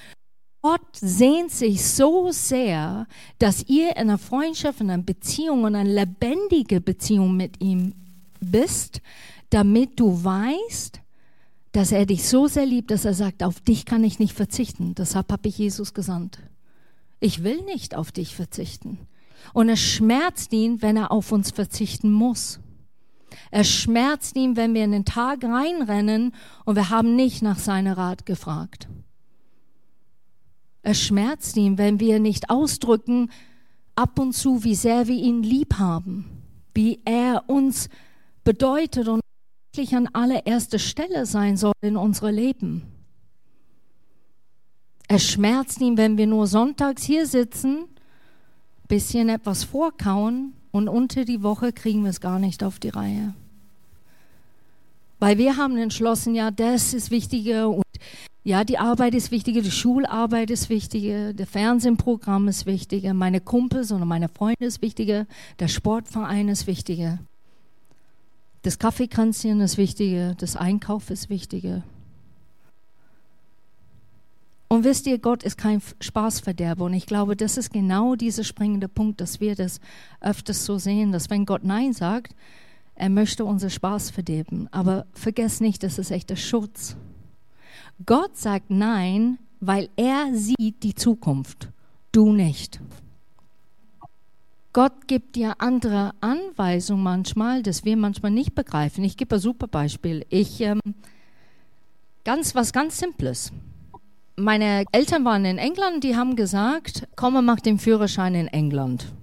Gott 0.62 0.96
sehnt 0.96 1.52
sich 1.52 1.86
so 1.86 2.32
sehr, 2.32 3.08
dass 3.40 3.64
ihr 3.68 3.92
in 3.92 4.10
einer 4.10 4.18
Freundschaft, 4.18 4.82
in 4.82 4.90
einer 4.90 5.04
Beziehung 5.04 5.64
und 5.64 5.76
einer 5.76 5.90
lebendigen 5.90 6.84
Beziehung 6.84 7.38
mit 7.38 7.62
ihm 7.62 7.94
bist, 8.40 9.02
damit 9.50 10.00
du 10.00 10.24
weißt, 10.24 11.00
dass 11.76 11.92
er 11.92 12.06
dich 12.06 12.28
so 12.28 12.48
sehr 12.48 12.66
liebt, 12.66 12.90
dass 12.90 13.04
er 13.04 13.14
sagt, 13.14 13.44
auf 13.44 13.60
dich 13.60 13.86
kann 13.86 14.06
ich 14.06 14.18
nicht 14.18 14.34
verzichten. 14.34 14.96
Deshalb 14.96 15.30
habe 15.30 15.50
ich 15.50 15.58
Jesus 15.58 15.94
gesandt. 15.94 16.40
Ich 17.20 17.44
will 17.44 17.64
nicht 17.64 17.96
auf 17.96 18.14
dich 18.14 18.34
verzichten. 18.34 18.98
Und 19.54 19.68
es 19.68 19.82
schmerzt 19.82 20.54
ihn, 20.54 20.82
wenn 20.82 20.96
er 20.96 21.12
auf 21.12 21.34
uns 21.34 21.52
verzichten 21.52 22.14
muss. 22.14 22.62
Es 23.52 23.68
schmerzt 23.68 24.38
ihn, 24.38 24.56
wenn 24.56 24.74
wir 24.74 24.86
in 24.86 24.94
den 24.94 25.04
Tag 25.04 25.44
reinrennen 25.44 26.34
und 26.64 26.76
wir 26.78 26.90
haben 26.90 27.18
nicht 27.18 27.42
nach 27.42 27.60
seiner 27.60 27.98
Rat 27.98 28.26
gefragt. 28.26 28.88
Es 30.82 31.02
schmerzt 31.02 31.58
ihn, 31.58 31.78
wenn 31.78 32.00
wir 32.00 32.20
nicht 32.20 32.50
ausdrücken, 32.50 33.32
ab 33.96 34.18
und 34.18 34.32
zu, 34.32 34.64
wie 34.64 34.76
sehr 34.76 35.08
wir 35.08 35.18
ihn 35.18 35.44
lieb 35.44 35.74
haben, 35.78 36.42
wie 36.74 37.02
er 37.04 37.44
uns 37.48 37.90
bedeutet 38.46 39.10
und 39.10 39.25
wirklich 39.76 39.94
an 39.94 40.08
allererster 40.14 40.80
Stelle 40.80 41.26
sein 41.26 41.58
soll 41.58 41.74
in 41.82 41.98
unserem 41.98 42.34
Leben. 42.34 42.84
Es 45.10 45.30
schmerzt 45.30 45.82
ihn, 45.82 45.98
wenn 45.98 46.18
wir 46.18 46.28
nur 46.28 46.48
sonntags 46.48 47.04
hier 47.04 47.26
sitzen, 47.26 47.84
bisschen 48.88 49.28
etwas 49.28 49.66
vorkauen 49.66 50.54
und 50.72 50.88
unter 50.88 51.26
die 51.26 51.44
Woche 51.44 51.74
kriegen 51.74 52.04
wir 52.04 52.10
es 52.10 52.22
gar 52.22 52.40
nicht 52.40 52.64
auf 52.64 52.80
die 52.80 52.90
Reihe. 52.90 53.34
Weil 55.20 55.38
wir 55.38 55.58
haben 55.58 55.78
entschlossen, 55.78 56.36
ja, 56.36 56.52
das 56.52 56.94
ist 56.94 57.12
wichtiger 57.12 57.70
und 57.70 57.84
ja, 58.46 58.64
die 58.64 58.78
Arbeit 58.78 59.14
ist 59.14 59.32
wichtiger, 59.32 59.62
die 59.62 59.72
Schularbeit 59.72 60.52
ist 60.52 60.70
wichtiger, 60.70 61.34
der 61.34 61.48
Fernsehprogramm 61.48 62.48
ist 62.48 62.66
wichtiger, 62.66 63.14
meine 63.14 63.42
Kumpels 63.42 63.92
und 63.92 64.08
meine 64.08 64.30
Freunde 64.30 64.66
ist 64.66 64.82
wichtiger, 64.82 65.26
der 65.60 65.68
Sportverein 65.68 66.48
ist 66.48 66.66
wichtiger, 66.66 67.20
das 68.66 68.80
Kaffeekränzchen 68.80 69.62
ist 69.62 69.78
wichtiger, 69.78 70.34
das 70.34 70.56
Einkauf 70.56 71.12
ist 71.12 71.30
wichtiger. 71.30 71.84
Und 74.68 74.84
wisst 74.84 75.06
ihr, 75.06 75.20
Gott 75.20 75.44
ist 75.44 75.58
kein 75.58 75.84
Spaßverderber. 76.00 76.86
Und 76.86 76.96
ich 76.96 77.06
glaube, 77.06 77.36
das 77.36 77.58
ist 77.58 77.72
genau 77.72 78.16
dieser 78.16 78.44
springende 78.44 78.88
Punkt, 78.88 79.22
dass 79.22 79.40
wir 79.40 79.56
das 79.56 79.80
öfters 80.20 80.66
so 80.66 80.80
sehen, 80.80 81.12
dass 81.12 81.30
wenn 81.30 81.46
Gott 81.46 81.64
Nein 81.64 81.94
sagt, 81.94 82.36
er 82.96 83.10
möchte 83.10 83.46
unser 83.46 83.70
Spaß 83.70 84.10
verderben. 84.10 84.68
Aber 84.72 85.06
vergesst 85.14 85.62
nicht, 85.62 85.84
das 85.84 86.00
ist 86.00 86.10
echter 86.10 86.36
Schutz. 86.36 86.98
Gott 88.04 88.36
sagt 88.36 88.72
Nein, 88.72 89.38
weil 89.60 89.90
er 89.96 90.34
sieht 90.34 90.82
die 90.82 90.96
Zukunft, 90.96 91.70
du 92.12 92.34
nicht. 92.34 92.80
Gott 94.76 95.08
gibt 95.08 95.38
dir 95.38 95.54
andere 95.60 96.12
Anweisungen 96.20 97.02
manchmal, 97.02 97.64
das 97.64 97.86
wir 97.86 97.96
manchmal 97.96 98.32
nicht 98.32 98.56
begreifen. 98.56 99.06
Ich 99.06 99.16
gebe 99.16 99.36
ein 99.36 99.40
super 99.40 99.68
Beispiel. 99.70 100.26
Ich 100.28 100.60
ähm, 100.60 100.82
ganz 102.26 102.56
was 102.56 102.74
ganz 102.74 102.98
Simples. 102.98 103.54
Meine 104.36 104.84
Eltern 104.92 105.24
waren 105.24 105.46
in 105.46 105.60
England, 105.60 106.04
die 106.04 106.18
haben 106.18 106.36
gesagt, 106.36 107.08
komm, 107.16 107.46
mach 107.46 107.62
den 107.62 107.80
Führerschein 107.80 108.36
in 108.36 108.48
England. 108.50 109.14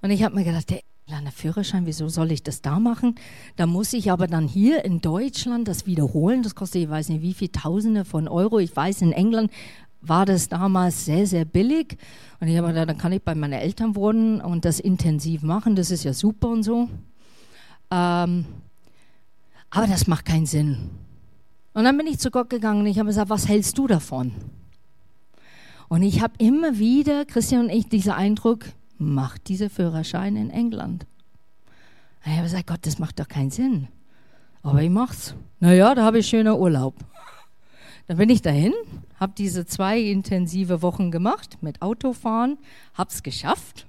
Und 0.00 0.10
ich 0.10 0.22
habe 0.22 0.34
mir 0.34 0.44
gedacht, 0.44 0.70
der 0.70 0.80
Kleiner 1.06 1.32
Führerschein, 1.32 1.84
wieso 1.84 2.08
soll 2.08 2.32
ich 2.32 2.42
das 2.42 2.62
da 2.62 2.80
machen? 2.80 3.16
Da 3.56 3.66
muss 3.66 3.92
ich 3.92 4.10
aber 4.10 4.26
dann 4.26 4.48
hier 4.48 4.86
in 4.86 5.02
Deutschland 5.02 5.68
das 5.68 5.84
wiederholen. 5.84 6.42
Das 6.42 6.54
kostet, 6.54 6.80
ich 6.80 6.88
weiß 6.88 7.10
nicht, 7.10 7.20
wie 7.20 7.34
viel 7.34 7.50
Tausende 7.50 8.06
von 8.06 8.26
Euro. 8.26 8.58
Ich 8.58 8.74
weiß, 8.74 9.02
in 9.02 9.12
England 9.12 9.52
war 10.08 10.26
das 10.26 10.48
damals 10.48 11.04
sehr, 11.04 11.26
sehr 11.26 11.44
billig. 11.44 11.96
Und 12.40 12.48
ich 12.48 12.56
habe 12.56 12.68
gedacht, 12.68 12.88
dann 12.88 12.98
kann 12.98 13.12
ich 13.12 13.22
bei 13.22 13.34
meinen 13.34 13.54
Eltern 13.54 13.94
wohnen 13.96 14.40
und 14.40 14.64
das 14.64 14.80
intensiv 14.80 15.42
machen. 15.42 15.76
Das 15.76 15.90
ist 15.90 16.04
ja 16.04 16.12
super 16.12 16.48
und 16.48 16.62
so. 16.62 16.88
Ähm, 17.90 18.44
aber 19.70 19.86
das 19.86 20.06
macht 20.06 20.24
keinen 20.24 20.46
Sinn. 20.46 20.90
Und 21.72 21.84
dann 21.84 21.96
bin 21.96 22.06
ich 22.06 22.18
zu 22.18 22.30
Gott 22.30 22.50
gegangen 22.50 22.80
und 22.80 22.86
ich 22.86 22.98
habe 22.98 23.08
gesagt, 23.08 23.30
was 23.30 23.48
hältst 23.48 23.76
du 23.78 23.86
davon? 23.86 24.32
Und 25.88 26.02
ich 26.02 26.22
habe 26.22 26.34
immer 26.38 26.78
wieder, 26.78 27.24
Christian 27.24 27.64
und 27.64 27.70
ich, 27.70 27.88
diesen 27.88 28.12
Eindruck, 28.12 28.64
macht 28.98 29.48
dieser 29.48 29.70
Führerschein 29.70 30.36
in 30.36 30.50
England. 30.50 31.06
Ich 32.24 32.32
habe 32.32 32.44
gesagt, 32.44 32.66
Gott, 32.68 32.80
das 32.82 32.98
macht 32.98 33.20
doch 33.20 33.28
keinen 33.28 33.50
Sinn. 33.50 33.88
Aber 34.62 34.80
ich 34.82 34.90
mach's. 34.90 35.34
Naja, 35.60 35.94
da 35.94 36.04
habe 36.04 36.20
ich 36.20 36.26
schöner 36.26 36.58
Urlaub. 36.58 36.96
Dann 38.06 38.16
bin 38.16 38.30
ich 38.30 38.40
dahin, 38.40 38.72
habe 39.24 39.32
diese 39.38 39.64
zwei 39.64 39.98
intensive 40.00 40.82
Wochen 40.82 41.10
gemacht 41.10 41.56
mit 41.62 41.80
Autofahren, 41.80 42.58
hab's 42.92 43.22
geschafft 43.22 43.86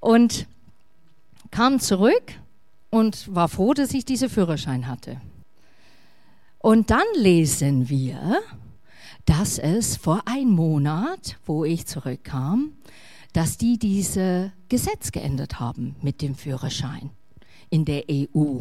und 0.00 0.48
kam 1.52 1.78
zurück 1.78 2.32
und 2.90 3.32
war 3.32 3.48
froh, 3.48 3.72
dass 3.72 3.94
ich 3.94 4.04
diesen 4.04 4.28
Führerschein 4.28 4.88
hatte. 4.88 5.20
Und 6.58 6.90
dann 6.90 7.04
lesen 7.14 7.88
wir, 7.88 8.40
dass 9.26 9.60
es 9.60 9.96
vor 9.96 10.22
einem 10.26 10.50
Monat, 10.50 11.38
wo 11.46 11.64
ich 11.64 11.86
zurückkam, 11.86 12.72
dass 13.32 13.58
die 13.58 13.78
diese 13.78 14.50
Gesetz 14.68 15.12
geändert 15.12 15.60
haben 15.60 15.94
mit 16.02 16.20
dem 16.20 16.34
Führerschein 16.34 17.10
in 17.70 17.84
der 17.84 18.06
EU. 18.10 18.58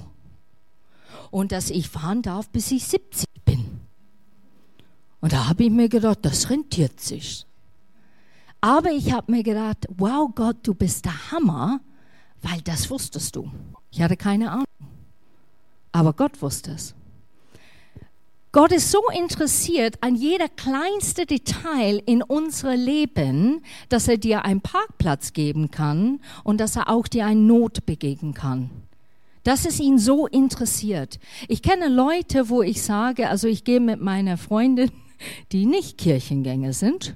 Und 1.31 1.51
dass 1.51 1.71
ich 1.71 1.89
fahren 1.89 2.21
darf, 2.21 2.49
bis 2.49 2.69
ich 2.69 2.83
70 2.83 3.25
bin. 3.25 3.32
Und 5.23 5.31
da 5.31 5.47
habe 5.47 5.63
ich 5.63 5.69
mir 5.69 5.87
gedacht, 5.87 6.19
das 6.23 6.49
rentiert 6.49 6.99
sich. 6.99 7.45
Aber 8.59 8.91
ich 8.91 9.13
habe 9.13 9.31
mir 9.31 9.41
gedacht, 9.41 9.87
wow 9.95 10.29
Gott, 10.35 10.57
du 10.63 10.73
bist 10.73 11.05
der 11.05 11.31
Hammer, 11.31 11.79
weil 12.41 12.59
das 12.59 12.89
wusstest 12.89 13.37
du. 13.37 13.49
Ich 13.89 14.01
hatte 14.01 14.17
keine 14.17 14.51
Ahnung. 14.51 14.65
Aber 15.93 16.11
Gott 16.11 16.41
wusste 16.41 16.71
es. 16.71 16.93
Gott 18.51 18.73
ist 18.73 18.91
so 18.91 18.99
interessiert 19.17 19.95
an 20.01 20.15
jeder 20.15 20.49
kleinste 20.49 21.25
Detail 21.25 22.03
in 22.05 22.21
unserem 22.21 22.81
Leben, 22.81 23.61
dass 23.87 24.09
er 24.09 24.17
dir 24.17 24.43
einen 24.43 24.59
Parkplatz 24.59 25.31
geben 25.31 25.71
kann 25.71 26.19
und 26.43 26.59
dass 26.59 26.75
er 26.75 26.89
auch 26.89 27.07
dir 27.07 27.25
eine 27.25 27.39
Not 27.39 27.85
begegnen 27.85 28.33
kann. 28.33 28.71
Das 29.45 29.65
ist 29.65 29.79
ihn 29.79 29.99
so 29.99 30.27
interessiert. 30.27 31.17
Ich 31.47 31.61
kenne 31.61 31.87
Leute, 31.87 32.49
wo 32.49 32.61
ich 32.61 32.81
sage, 32.81 33.29
also 33.29 33.47
ich 33.47 33.63
gehe 33.63 33.79
mit 33.79 34.01
meiner 34.01 34.37
Freundin, 34.37 34.91
die 35.51 35.65
nicht 35.65 35.97
Kirchengänger 35.97 36.73
sind, 36.73 37.15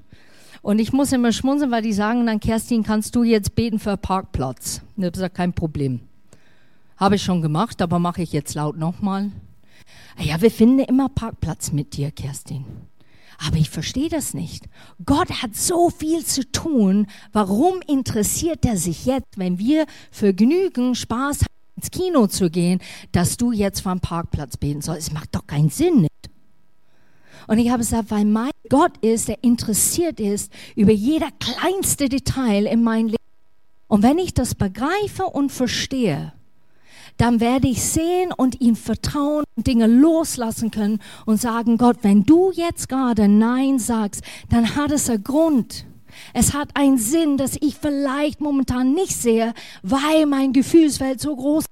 und 0.62 0.80
ich 0.80 0.92
muss 0.92 1.14
immer 1.14 1.32
schmunzeln, 1.32 1.72
weil 1.72 1.82
die 1.82 1.94
sagen 1.94 2.26
dann, 2.26 2.42
Kerstin, 2.42 2.84
kannst 2.84 3.16
du 3.16 3.24
jetzt 3.24 3.56
beten 3.56 3.80
für 3.80 3.96
Parkplatz? 3.96 4.82
Und 4.96 5.04
ich 5.04 5.06
habe 5.06 5.12
gesagt, 5.12 5.36
kein 5.36 5.54
Problem. 5.54 6.02
Habe 6.98 7.16
ich 7.16 7.24
schon 7.24 7.42
gemacht, 7.42 7.82
aber 7.82 8.00
mache 8.00 8.22
ich 8.22 8.34
jetzt 8.34 8.54
laut 8.56 8.78
nochmal. 8.78 9.32
Ja, 10.20 10.42
wir 10.42 10.52
finden 10.52 10.80
immer 10.80 11.08
Parkplatz 11.10 11.72
mit 11.72 11.96
dir, 11.96 12.12
Kerstin. 12.12 12.66
Aber 13.46 13.56
ich 13.56 13.70
verstehe 13.70 14.10
das 14.10 14.34
nicht. 14.34 14.66
Gott 15.06 15.42
hat 15.44 15.56
so 15.56 15.90
viel 15.90 16.26
zu 16.26 16.52
tun. 16.52 17.08
Warum 17.32 17.82
interessiert 17.88 18.66
er 18.66 18.76
sich 18.76 19.06
jetzt, 19.06 19.38
wenn 19.38 19.60
wir 19.60 19.86
Vergnügen, 20.12 20.96
Spaß 20.96 21.42
haben, 21.42 21.76
ins 21.76 21.92
Kino 21.92 22.26
zu 22.28 22.50
gehen, 22.50 22.80
dass 23.12 23.38
du 23.38 23.52
jetzt 23.52 23.82
vom 23.82 24.00
Parkplatz 24.00 24.58
beten 24.58 24.82
sollst? 24.82 25.10
Es 25.10 25.14
macht 25.14 25.36
doch 25.36 25.46
keinen 25.46 25.70
Sinn. 25.70 26.02
Nicht? 26.02 26.30
Und 27.48 27.60
ich 27.60 27.70
habe 27.70 27.80
gesagt, 27.80 28.12
weil 28.12 28.26
mein 28.26 28.52
Gott 28.70 28.98
ist, 29.02 29.30
der 29.30 29.44
interessiert 29.44 30.20
ist 30.20 30.52
über 30.76 30.92
jeder 30.92 31.30
kleinste 31.40 32.10
Detail 32.10 32.66
in 32.66 32.84
meinem 32.84 33.08
Leben. 33.08 33.18
Und 33.88 34.04
wenn 34.04 34.18
ich 34.18 34.34
das 34.34 34.54
begreife 34.54 35.24
und 35.24 35.52
verstehe, 35.52 36.34
dann 37.16 37.40
werde 37.40 37.68
ich 37.68 37.82
sehen 37.82 38.32
und 38.36 38.62
ihm 38.62 38.76
vertrauen 38.76 39.44
Dinge 39.56 39.88
loslassen 39.88 40.72
können 40.72 41.00
und 41.26 41.42
sagen, 41.42 41.78
Gott, 41.78 41.98
wenn 42.02 42.24
du 42.24 42.52
jetzt 42.52 42.90
gerade 42.90 43.28
Nein 43.28 43.80
sagst, 43.80 44.22
dann 44.50 44.76
hat 44.76 44.92
es 44.92 45.10
einen 45.10 45.24
Grund. 45.24 45.86
Es 46.34 46.54
hat 46.54 46.70
einen 46.76 46.98
Sinn, 46.98 47.38
dass 47.38 47.58
ich 47.60 47.76
vielleicht 47.76 48.42
momentan 48.42 48.94
nicht 48.94 49.16
sehe, 49.16 49.54
weil 49.84 50.26
mein 50.26 50.54
Gefühlsfeld 50.54 51.22
so 51.22 51.36
groß 51.36 51.64
ist, 51.64 51.70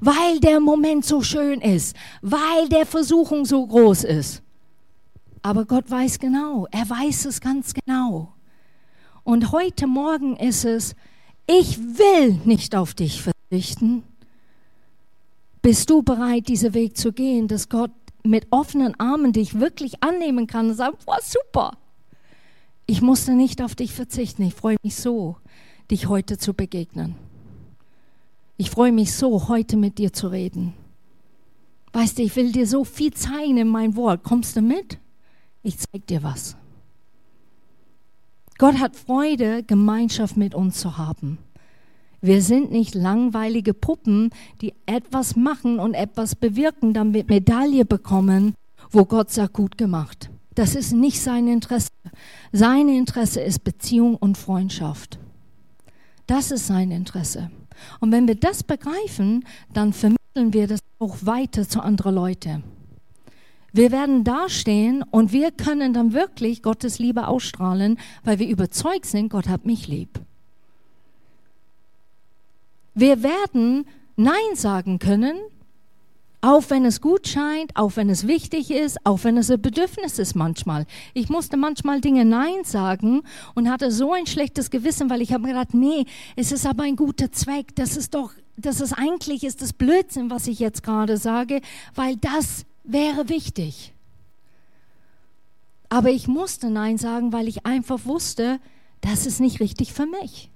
weil 0.00 0.40
der 0.40 0.60
Moment 0.60 1.04
so 1.04 1.22
schön 1.22 1.60
ist, 1.60 1.96
weil 2.22 2.68
der 2.68 2.86
Versuchung 2.86 3.44
so 3.44 3.66
groß 3.66 4.04
ist. 4.04 4.42
Aber 5.42 5.64
Gott 5.64 5.90
weiß 5.90 6.18
genau, 6.18 6.66
er 6.70 6.88
weiß 6.88 7.26
es 7.26 7.40
ganz 7.40 7.74
genau. 7.74 8.32
Und 9.24 9.52
heute 9.52 9.86
Morgen 9.86 10.36
ist 10.36 10.64
es, 10.64 10.94
ich 11.46 11.78
will 11.78 12.40
nicht 12.44 12.74
auf 12.74 12.94
dich 12.94 13.22
verzichten. 13.22 14.02
Bist 15.62 15.90
du 15.90 16.02
bereit, 16.02 16.48
diesen 16.48 16.74
Weg 16.74 16.96
zu 16.96 17.12
gehen, 17.12 17.48
dass 17.48 17.68
Gott 17.68 17.90
mit 18.24 18.46
offenen 18.50 18.98
Armen 18.98 19.32
dich 19.32 19.58
wirklich 19.58 20.02
annehmen 20.02 20.46
kann 20.46 20.68
und 20.70 20.74
sagt, 20.74 21.04
boah, 21.06 21.18
super. 21.22 21.72
Ich 22.86 23.02
musste 23.02 23.32
nicht 23.32 23.62
auf 23.62 23.74
dich 23.74 23.92
verzichten. 23.92 24.42
Ich 24.42 24.54
freue 24.54 24.76
mich 24.82 24.96
so, 24.96 25.36
dich 25.90 26.08
heute 26.08 26.38
zu 26.38 26.54
begegnen. 26.54 27.16
Ich 28.56 28.70
freue 28.70 28.92
mich 28.92 29.14
so, 29.14 29.48
heute 29.48 29.76
mit 29.76 29.98
dir 29.98 30.12
zu 30.12 30.28
reden. 30.28 30.74
Weißt 31.92 32.18
du, 32.18 32.22
ich 32.22 32.34
will 32.36 32.52
dir 32.52 32.66
so 32.66 32.84
viel 32.84 33.12
zeigen 33.12 33.56
in 33.56 33.68
mein 33.68 33.94
Wort. 33.96 34.24
Kommst 34.24 34.56
du 34.56 34.62
mit? 34.62 34.98
Ich 35.62 35.78
zeig 35.78 36.06
dir 36.06 36.22
was. 36.22 36.56
Gott 38.58 38.80
hat 38.80 38.96
Freude, 38.96 39.62
Gemeinschaft 39.62 40.36
mit 40.36 40.54
uns 40.54 40.80
zu 40.80 40.98
haben. 40.98 41.38
Wir 42.20 42.42
sind 42.42 42.72
nicht 42.72 42.96
langweilige 42.96 43.74
Puppen, 43.74 44.30
die 44.60 44.74
etwas 44.86 45.36
machen 45.36 45.78
und 45.78 45.94
etwas 45.94 46.34
bewirken, 46.34 46.92
damit 46.92 47.28
Medaille 47.28 47.84
bekommen, 47.84 48.54
wo 48.90 49.04
Gott 49.04 49.30
sagt, 49.30 49.52
gut 49.52 49.78
gemacht. 49.78 50.28
Das 50.56 50.74
ist 50.74 50.92
nicht 50.92 51.20
sein 51.20 51.46
Interesse. 51.46 51.90
Sein 52.50 52.88
Interesse 52.88 53.40
ist 53.40 53.62
Beziehung 53.62 54.16
und 54.16 54.36
Freundschaft. 54.36 55.20
Das 56.26 56.50
ist 56.50 56.66
sein 56.66 56.90
Interesse. 56.90 57.50
Und 58.00 58.10
wenn 58.10 58.26
wir 58.26 58.34
das 58.34 58.64
begreifen, 58.64 59.44
dann 59.72 59.92
vermitteln 59.92 60.52
wir 60.52 60.66
das 60.66 60.80
auch 60.98 61.16
weiter 61.22 61.68
zu 61.68 61.80
anderen 61.80 62.16
Leuten. 62.16 62.64
Wir 63.72 63.92
werden 63.92 64.24
dastehen 64.24 65.02
und 65.10 65.32
wir 65.32 65.50
können 65.50 65.92
dann 65.92 66.12
wirklich 66.12 66.62
Gottes 66.62 66.98
Liebe 66.98 67.28
ausstrahlen, 67.28 67.98
weil 68.24 68.38
wir 68.38 68.48
überzeugt 68.48 69.06
sind, 69.06 69.28
Gott 69.28 69.48
hat 69.48 69.66
mich 69.66 69.88
lieb. 69.88 70.20
Wir 72.94 73.22
werden 73.22 73.86
Nein 74.16 74.54
sagen 74.54 74.98
können, 74.98 75.36
Auch 76.40 76.70
wenn 76.70 76.84
es 76.84 77.00
gut 77.00 77.26
scheint, 77.26 77.74
auch 77.74 77.96
wenn 77.96 78.08
es 78.08 78.28
wichtig 78.28 78.70
ist, 78.70 79.04
auch 79.04 79.24
wenn 79.24 79.36
es 79.36 79.50
ein 79.50 79.60
Bedürfnis 79.60 80.20
ist 80.20 80.36
manchmal. 80.36 80.86
Ich 81.12 81.28
musste 81.28 81.56
manchmal 81.56 82.00
Dinge 82.00 82.24
Nein 82.24 82.62
sagen 82.62 83.22
und 83.56 83.68
hatte 83.68 83.90
so 83.90 84.12
ein 84.12 84.26
schlechtes 84.26 84.70
Gewissen, 84.70 85.10
weil 85.10 85.20
ich 85.20 85.32
habe 85.32 85.42
mir 85.42 85.48
gedacht, 85.48 85.74
nee, 85.74 86.06
es 86.36 86.52
ist 86.52 86.64
aber 86.64 86.84
ein 86.84 86.94
guter 86.94 87.32
Zweck. 87.32 87.74
Das 87.74 87.96
ist 87.96 88.14
doch, 88.14 88.30
das 88.56 88.80
ist 88.80 88.92
eigentlich 88.92 89.42
ist 89.42 89.62
das 89.62 89.72
Blödsinn, 89.72 90.30
was 90.30 90.46
ich 90.46 90.60
jetzt 90.60 90.84
gerade 90.84 91.16
sage, 91.16 91.60
weil 91.96 92.16
das 92.16 92.64
wäre 92.88 93.28
wichtig. 93.28 93.92
Aber 95.88 96.10
ich 96.10 96.28
musste 96.28 96.70
Nein 96.70 96.98
sagen, 96.98 97.32
weil 97.32 97.48
ich 97.48 97.64
einfach 97.64 98.04
wusste, 98.04 98.60
das 99.00 99.26
ist 99.26 99.40
nicht 99.40 99.60
richtig 99.60 99.92
für 99.92 100.06
mich. 100.06 100.50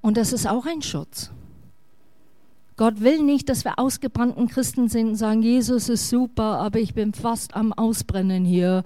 Und 0.00 0.16
das 0.16 0.32
ist 0.32 0.46
auch 0.46 0.66
ein 0.66 0.82
Schutz. 0.82 1.30
Gott 2.76 3.00
will 3.00 3.22
nicht, 3.22 3.48
dass 3.48 3.64
wir 3.64 3.78
ausgebrannten 3.78 4.48
Christen 4.48 4.88
sind 4.88 5.08
und 5.08 5.16
sagen, 5.16 5.42
Jesus 5.42 5.88
ist 5.88 6.08
super, 6.08 6.58
aber 6.58 6.80
ich 6.80 6.94
bin 6.94 7.12
fast 7.12 7.54
am 7.54 7.72
Ausbrennen 7.72 8.44
hier. 8.44 8.82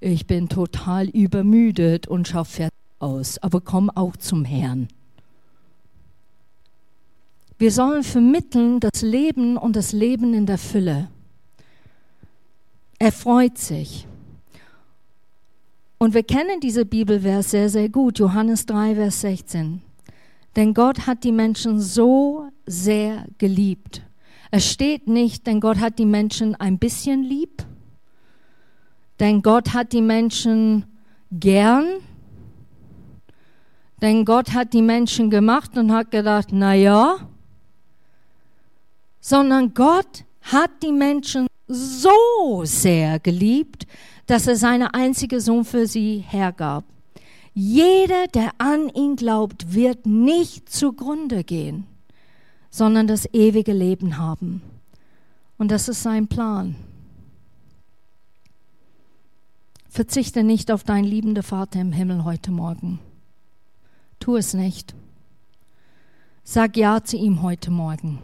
Ich 0.00 0.26
bin 0.26 0.48
total 0.48 1.08
übermüdet 1.08 2.06
und 2.06 2.28
schau 2.28 2.44
fertig 2.44 2.78
aus. 2.98 3.38
Aber 3.38 3.60
komm 3.60 3.90
auch 3.90 4.16
zum 4.16 4.44
Herrn. 4.44 4.88
Wir 7.64 7.72
sollen 7.72 8.02
vermitteln 8.02 8.78
das 8.78 9.00
Leben 9.00 9.56
und 9.56 9.74
das 9.74 9.92
Leben 9.92 10.34
in 10.34 10.44
der 10.44 10.58
Fülle. 10.58 11.08
Er 12.98 13.10
freut 13.10 13.56
sich. 13.56 14.06
Und 15.96 16.12
wir 16.12 16.24
kennen 16.24 16.60
diese 16.60 16.84
Bibelvers 16.84 17.52
sehr, 17.52 17.70
sehr 17.70 17.88
gut. 17.88 18.18
Johannes 18.18 18.66
3, 18.66 18.96
Vers 18.96 19.22
16. 19.22 19.80
Denn 20.56 20.74
Gott 20.74 21.06
hat 21.06 21.24
die 21.24 21.32
Menschen 21.32 21.80
so 21.80 22.50
sehr 22.66 23.24
geliebt. 23.38 24.02
Es 24.50 24.70
steht 24.70 25.08
nicht, 25.08 25.46
denn 25.46 25.58
Gott 25.58 25.78
hat 25.78 25.98
die 25.98 26.04
Menschen 26.04 26.54
ein 26.56 26.78
bisschen 26.78 27.22
lieb. 27.22 27.64
Denn 29.20 29.40
Gott 29.40 29.72
hat 29.72 29.94
die 29.94 30.02
Menschen 30.02 30.84
gern. 31.30 31.86
Denn 34.02 34.26
Gott 34.26 34.52
hat 34.52 34.74
die 34.74 34.82
Menschen 34.82 35.30
gemacht 35.30 35.78
und 35.78 35.92
hat 35.92 36.10
gedacht, 36.10 36.48
na 36.52 36.74
ja. 36.74 37.26
Sondern 39.26 39.72
Gott 39.72 40.24
hat 40.42 40.82
die 40.82 40.92
Menschen 40.92 41.46
so 41.66 42.62
sehr 42.64 43.18
geliebt, 43.20 43.86
dass 44.26 44.46
er 44.46 44.56
seine 44.56 44.92
einzige 44.92 45.40
Sohn 45.40 45.64
für 45.64 45.86
sie 45.86 46.18
hergab. 46.18 46.84
Jeder, 47.54 48.26
der 48.26 48.50
an 48.58 48.90
ihn 48.90 49.16
glaubt, 49.16 49.72
wird 49.72 50.04
nicht 50.04 50.68
zugrunde 50.68 51.42
gehen, 51.42 51.86
sondern 52.68 53.06
das 53.06 53.24
ewige 53.32 53.72
Leben 53.72 54.18
haben. 54.18 54.60
Und 55.56 55.70
das 55.70 55.88
ist 55.88 56.02
sein 56.02 56.28
Plan. 56.28 56.76
Verzichte 59.88 60.44
nicht 60.44 60.70
auf 60.70 60.84
deinen 60.84 61.04
liebenden 61.04 61.42
Vater 61.42 61.80
im 61.80 61.92
Himmel 61.92 62.24
heute 62.24 62.50
Morgen. 62.50 62.98
Tu 64.20 64.36
es 64.36 64.52
nicht. 64.52 64.94
Sag 66.42 66.76
Ja 66.76 67.02
zu 67.02 67.16
ihm 67.16 67.40
heute 67.40 67.70
Morgen. 67.70 68.18